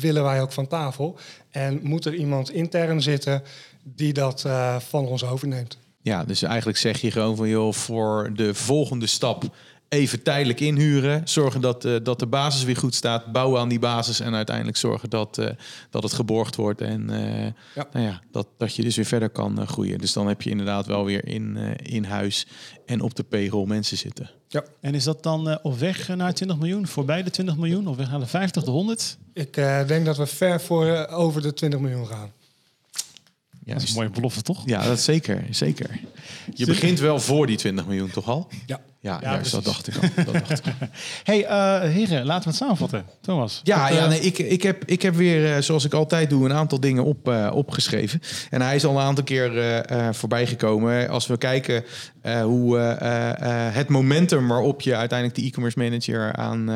willen 0.00 0.22
wij 0.22 0.40
ook 0.40 0.52
van 0.52 0.66
tafel. 0.66 1.18
En 1.50 1.80
moet 1.82 2.04
er 2.04 2.14
iemand 2.14 2.50
intern 2.50 3.02
zitten 3.02 3.42
die 3.82 4.12
dat 4.12 4.44
van 4.78 5.06
ons 5.06 5.24
overneemt. 5.24 5.78
Ja, 6.02 6.24
dus 6.24 6.42
eigenlijk 6.42 6.78
zeg 6.78 7.00
je 7.00 7.10
gewoon 7.10 7.36
van 7.36 7.48
joh, 7.48 7.72
voor 7.72 8.30
de 8.34 8.54
volgende 8.54 9.06
stap 9.06 9.44
even 9.90 10.22
tijdelijk 10.22 10.60
inhuren. 10.60 11.22
Zorgen 11.28 11.60
dat, 11.60 11.84
eh, 11.84 11.96
dat 12.02 12.18
de 12.18 12.26
basis 12.26 12.62
weer 12.64 12.76
goed 12.76 12.94
staat. 12.94 13.32
Bouwen 13.32 13.60
aan 13.60 13.68
die 13.68 13.78
basis 13.78 14.20
en 14.20 14.34
uiteindelijk 14.34 14.76
zorgen 14.76 15.10
dat, 15.10 15.38
eh, 15.38 15.48
dat 15.90 16.02
het 16.02 16.12
geborgd 16.12 16.56
wordt. 16.56 16.80
En 16.80 17.10
eh, 17.10 17.52
Ja. 17.74 17.88
Nou 17.92 18.06
ja, 18.06 18.20
dat, 18.32 18.46
dat 18.58 18.74
je 18.74 18.82
dus 18.82 18.96
weer 18.96 19.04
verder 19.04 19.30
kan 19.30 19.66
groeien. 19.66 19.98
Dus 19.98 20.12
dan 20.12 20.26
heb 20.28 20.42
je 20.42 20.50
inderdaad 20.50 20.86
wel 20.86 21.04
weer 21.04 21.26
in, 21.28 21.56
eh, 21.56 21.94
in 21.94 22.04
huis 22.04 22.46
en 22.86 23.00
op 23.00 23.14
de 23.14 23.22
payroll 23.22 23.66
mensen 23.66 23.96
zitten. 23.96 24.30
En 24.80 24.94
is 24.94 25.04
dat 25.04 25.22
dan 25.22 25.58
op 25.62 25.78
weg 25.78 26.08
naar 26.08 26.34
20 26.34 26.58
miljoen? 26.58 26.86
Voorbij 26.86 27.22
de 27.22 27.30
20 27.30 27.56
miljoen? 27.56 27.86
Of 27.86 27.96
weg 27.96 28.10
naar 28.10 28.20
de 28.20 28.26
50, 28.26 28.64
de 28.64 28.70
100? 28.70 29.18
Ik 29.32 29.56
eh, 29.56 29.86
denk 29.86 30.04
dat 30.04 30.16
we 30.16 30.26
ver 30.26 30.60
voor 30.60 31.06
over 31.06 31.42
de 31.42 31.52
20 31.52 31.80
miljoen 31.80 32.06
gaan. 32.06 32.32
Ja, 33.64 33.72
Dat 33.72 33.82
is 33.82 33.88
een 33.88 33.94
mooie 33.96 34.10
belofte, 34.10 34.42
toch? 34.42 34.62
ja 34.66 34.84
dat 34.84 35.00
zeker, 35.00 35.46
zeker. 35.50 36.00
Je 36.54 36.66
begint 36.66 36.98
wel 36.98 37.20
voor 37.20 37.46
die 37.46 37.56
20 37.56 37.86
miljoen 37.86 38.10
toch 38.10 38.28
al? 38.28 38.48
Ja. 38.66 38.80
Ja, 39.02 39.18
Ja, 39.20 39.32
juist, 39.32 39.50
dat 39.50 39.64
dacht 39.64 39.86
ik 39.88 39.94
al. 39.94 40.24
Dat 40.24 40.34
dacht 40.34 40.66
ik 40.66 40.74
al. 40.80 40.88
hey, 41.30 41.44
eh, 41.44 41.90
heren, 41.90 42.24
laten 42.24 42.42
we 42.42 42.48
het 42.48 42.58
samenvatten. 42.58 43.04
Thomas. 43.20 43.60
Ja, 43.62 43.88
ja 43.88 44.02
eh, 44.02 44.08
nee, 44.08 44.20
ik, 44.20 44.38
ik, 44.38 44.62
heb, 44.62 44.84
ik 44.84 45.02
heb 45.02 45.14
weer, 45.14 45.54
eh, 45.54 45.62
zoals 45.62 45.84
ik 45.84 45.92
altijd 45.92 46.30
doe, 46.30 46.44
een 46.44 46.52
aantal 46.52 46.80
dingen 46.80 47.04
op, 47.04 47.28
opgeschreven. 47.52 48.20
En 48.50 48.62
hij 48.62 48.74
is 48.74 48.84
al 48.84 48.94
een 48.96 49.02
aantal 49.02 49.24
keer 49.24 49.58
eh, 49.58 50.08
voorbij 50.12 50.46
gekomen. 50.46 51.08
Als 51.08 51.26
we 51.26 51.38
kijken 51.38 51.84
hoe 52.42 52.78
het 53.72 53.88
momentum 53.88 54.48
waarop 54.48 54.80
je 54.80 54.96
uiteindelijk 54.96 55.38
de 55.38 55.46
e-commerce 55.46 55.78
manager 55.78 56.32
aan, 56.32 56.70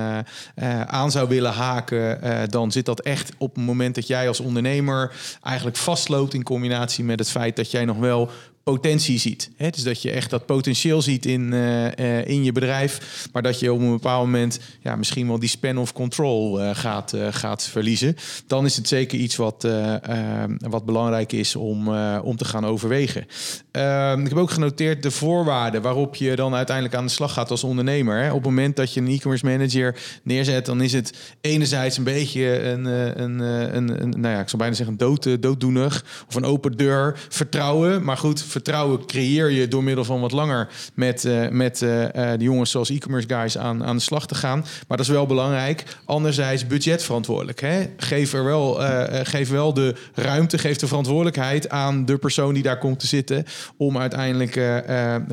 aan 0.87 1.11
zou 1.11 1.29
willen 1.29 1.53
haken, 1.53 2.21
dan 2.51 2.73
zit 2.73 2.87
dat 2.87 3.01
echt 3.01 3.33
op 3.39 3.55
het 3.55 3.65
moment 3.65 3.95
dat 3.95 4.07
jij 4.07 4.29
als 4.29 4.41
ondernemer 4.41 5.13
eigenlijk 5.43 5.77
vastloopt 5.77 6.35
in 6.35 6.43
combinatie 6.43 7.05
met 7.05 7.19
het 7.19 7.31
feit 7.31 7.57
dat 7.57 7.71
jij 7.71 7.85
nog 7.85 7.99
wel 7.99 8.31
potentie 8.65 9.19
ziet. 9.19 9.51
Hè? 9.57 9.71
Dus 9.71 9.83
dat 9.83 10.03
je 10.03 10.11
echt 10.11 10.31
dat 10.31 10.47
potentieel 10.47 11.03
ziet 11.03 11.27
in, 11.27 11.53
eh, 11.53 12.19
eh, 12.19 12.27
in 12.27 12.45
je 12.45 12.53
bedrijf, 12.53 13.27
maar 13.33 13.43
dat 13.43 13.59
je 13.59 13.73
op 13.73 13.81
een 13.81 13.91
bepaald 13.91 14.25
moment 14.25 14.61
ja, 14.81 14.97
misschien 14.97 15.27
wel 15.27 15.39
die 15.39 15.49
span 15.49 15.79
of 15.79 15.93
control 15.93 16.61
eh, 16.61 16.71
gaat, 16.73 17.17
gaat 17.31 17.63
verliezen. 17.63 18.17
Dan 18.47 18.65
is 18.65 18.77
het 18.77 18.89
zeker 18.89 19.19
iets 19.19 19.37
wat, 19.37 19.65
eh, 19.65 20.43
eh, 20.43 20.51
wat 20.59 20.85
belangrijk 20.85 21.33
is 21.33 21.57
om, 21.57 21.89
om 22.19 22.37
te 22.37 22.45
gaan 22.45 22.67
overwegen. 22.67 23.27
Ehm, 23.71 24.21
ik 24.21 24.29
heb 24.29 24.39
ook 24.39 24.51
genoteerd 24.51 25.03
de 25.03 25.11
voorwaarden 25.11 25.83
waarop 25.83 26.15
je 26.15 26.37
dan 26.37 26.55
uiteindelijk 26.55 26.97
aan 26.97 27.05
de 27.05 27.13
slag 27.13 27.33
gaat 27.33 27.51
als 27.51 27.65
ondernemer. 27.65 28.29
Op 28.29 28.35
het 28.35 28.45
moment 28.45 28.77
dat 28.77 28.95
je 28.95 29.01
een 29.01 29.09
e-commerce 29.09 29.47
manager 29.47 29.97
neerzet, 30.23 30.67
dan 30.67 30.81
is 30.81 30.93
het 30.93 31.13
enerzijds 31.41 31.97
een 31.97 32.05
beetje 32.05 32.63
een, 32.63 32.85
een, 32.85 33.39
een, 33.77 34.03
een 34.03 34.09
nou 34.09 34.35
ja, 34.35 34.41
ik 34.41 34.49
zou 34.49 34.57
bijna 34.57 34.75
zeggen 34.75 34.95
een 34.95 35.07
dood, 35.07 35.43
dooddoener 35.43 36.03
of 36.29 36.35
een 36.35 36.45
open 36.45 36.77
deur. 36.77 37.19
Vertrouwen, 37.29 38.05
maar 38.05 38.17
goed, 38.17 38.43
vertrouwen 38.55 39.07
creëer 39.07 39.51
je 39.51 39.69
door 39.69 39.85
middel 39.85 40.05
van 40.05 40.21
wat 40.21 40.33
langer 40.33 40.69
met, 40.95 41.25
eh, 41.25 41.49
met 41.49 41.83
eh, 41.83 42.33
eh, 42.33 42.39
de 42.39 42.45
jongens 42.45 42.71
zoals 42.71 42.91
e-commerce 42.91 43.29
guys 43.29 43.59
aan, 43.59 43.85
aan 43.85 43.97
de 43.97 44.03
slag 44.03 44.27
te 44.27 44.35
gaan. 44.35 44.59
Maar 44.59 44.97
dat 44.97 45.07
is 45.07 45.13
wel 45.13 45.27
belangrijk. 45.27 45.85
Anderzijds 46.05 46.67
budgetverantwoordelijk. 46.67 47.61
Hè? 47.61 47.87
Geef, 47.97 48.33
er 48.33 48.45
wel, 48.45 48.75
geef 49.23 49.51
wel 49.51 49.75
de 49.75 49.95
ruimte, 50.15 50.59
geef 50.59 50.77
de 50.77 50.87
verantwoordelijkheid 50.87 51.69
aan 51.69 52.05
de 52.05 52.17
persoon 52.19 52.55
die 52.55 52.63
daar 52.63 52.79
komt 52.79 53.01
te 53.01 53.07
zitten. 53.07 53.45
Om 53.77 53.99
uiteindelijk 53.99 54.55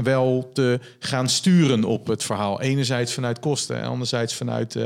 wel 0.04 0.50
te 0.54 0.80
gaan 1.00 1.30
sturen 1.30 1.84
op 1.84 2.08
het 2.08 2.24
verhaal. 2.24 2.62
Enerzijds 2.62 3.14
vanuit 3.14 3.40
kosten 3.40 3.82
en 3.82 3.88
anderzijds 3.88 4.36
vanuit. 4.36 4.78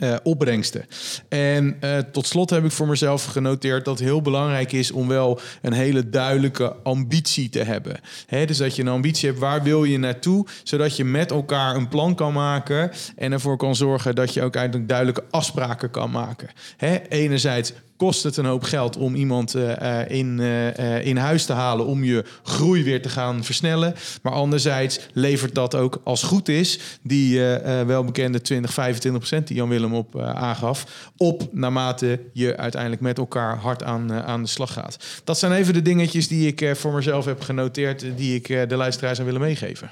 Eh, 0.00 0.16
opbrengsten. 0.22 0.86
En 1.28 1.76
eh, 1.80 1.98
tot 1.98 2.26
slot 2.26 2.50
heb 2.50 2.64
ik 2.64 2.70
voor 2.70 2.88
mezelf 2.88 3.24
genoteerd 3.24 3.84
dat 3.84 3.98
het 3.98 4.08
heel 4.08 4.22
belangrijk 4.22 4.72
is 4.72 4.90
om 4.90 5.08
wel 5.08 5.40
een 5.62 5.72
hele 5.72 6.08
duidelijke 6.08 6.76
ambitie 6.82 7.48
te 7.48 7.62
hebben. 7.62 8.00
Dus 8.28 8.56
dat 8.56 8.76
je 8.76 8.82
een 8.82 8.88
ambitie 8.88 9.28
hebt, 9.28 9.40
waar 9.40 9.62
wil 9.62 9.84
je 9.84 9.98
naartoe, 9.98 10.46
zodat 10.62 10.96
je 10.96 11.04
met 11.04 11.30
elkaar 11.30 11.76
een 11.76 11.88
plan 11.88 12.14
kan 12.14 12.32
maken 12.32 12.90
en 13.16 13.32
ervoor 13.32 13.56
kan 13.56 13.76
zorgen 13.76 14.14
dat 14.14 14.34
je 14.34 14.42
ook 14.42 14.54
eigenlijk 14.54 14.88
duidelijke 14.88 15.24
afspraken 15.30 15.90
kan 15.90 16.10
maken. 16.10 16.48
Hè, 16.76 16.98
enerzijds 17.08 17.72
kost 18.00 18.22
het 18.22 18.36
een 18.36 18.44
hoop 18.44 18.62
geld 18.62 18.96
om 18.96 19.14
iemand 19.14 19.54
eh, 19.54 20.00
eh, 20.00 20.10
in, 20.10 20.40
eh, 20.40 21.06
in 21.06 21.16
huis 21.16 21.44
te 21.44 21.52
halen 21.52 21.86
om 21.86 22.04
je 22.04 22.24
groei 22.42 22.84
weer 22.84 23.02
te 23.02 23.08
gaan 23.08 23.44
versnellen. 23.44 23.94
Maar 24.22 24.32
anderzijds 24.32 25.00
levert 25.12 25.54
dat 25.54 25.74
ook 25.74 26.00
als 26.04 26.22
goed 26.22 26.48
is, 26.48 26.98
die 27.02 27.40
welbekende 27.86 28.40
20, 28.40 28.72
25 28.72 29.20
procent 29.20 29.46
die 29.46 29.56
Jan 29.56 29.68
Willem 29.68 29.94
op 29.94 30.14
eh, 30.14 30.30
aangaf, 30.30 31.10
op 31.16 31.48
naarmate 31.52 32.20
je 32.32 32.56
uiteindelijk 32.56 33.02
met 33.02 33.18
elkaar 33.18 33.56
hard 33.56 33.82
aan, 33.82 34.12
aan 34.12 34.42
de 34.42 34.48
slag 34.48 34.72
gaat. 34.72 35.20
Dat 35.24 35.38
zijn 35.38 35.52
even 35.52 35.74
de 35.74 35.82
dingetjes 35.82 36.28
die 36.28 36.46
ik 36.46 36.60
eh, 36.60 36.74
voor 36.74 36.92
mezelf 36.92 37.24
heb 37.24 37.40
genoteerd, 37.40 38.06
die 38.16 38.34
ik 38.34 38.48
eh, 38.48 38.68
de 38.68 38.76
luisteraars 38.76 39.16
zou 39.16 39.28
willen 39.28 39.46
meegeven. 39.46 39.90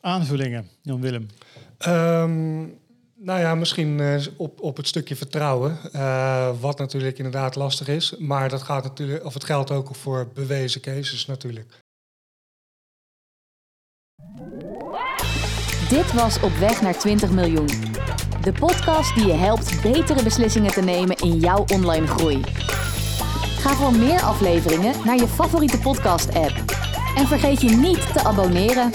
Aanvullingen, 0.00 0.68
Jan-Willem. 0.82 1.26
Ehm, 1.78 2.64
nou 3.20 3.40
ja, 3.40 3.54
misschien 3.54 4.00
eh, 4.00 4.26
op, 4.36 4.60
op 4.60 4.76
het 4.76 4.86
stukje 4.86 5.16
vertrouwen, 5.16 5.78
eh, 5.92 6.50
wat 6.60 6.78
natuurlijk 6.78 7.16
inderdaad 7.16 7.56
lastig 7.56 7.88
is. 7.88 8.14
Maar 8.18 8.48
dat 8.48 8.62
gaat 8.62 8.82
natuurlijk, 8.84 9.24
of 9.24 9.34
het 9.34 9.44
geldt 9.44 9.70
ook 9.70 9.94
voor 9.94 10.28
bewezen 10.34 10.80
cases 10.80 11.26
natuurlijk. 11.26 11.86
Dit 15.88 16.12
was 16.12 16.40
Op 16.40 16.52
weg 16.52 16.82
naar 16.82 16.98
20 16.98 17.30
miljoen. 17.30 17.66
De 18.42 18.52
podcast 18.52 19.14
die 19.14 19.26
je 19.26 19.32
helpt 19.32 19.82
betere 19.82 20.22
beslissingen 20.22 20.72
te 20.72 20.82
nemen 20.82 21.16
in 21.16 21.38
jouw 21.38 21.64
online 21.72 22.06
groei. 22.06 22.42
Ga 23.58 23.74
voor 23.74 23.92
meer 23.92 24.20
afleveringen 24.20 24.94
naar 25.04 25.16
je 25.16 25.28
favoriete 25.28 25.78
podcast-app. 25.78 26.64
En 27.16 27.26
vergeet 27.26 27.60
je 27.60 27.70
niet 27.70 28.12
te 28.12 28.24
abonneren. 28.24 28.92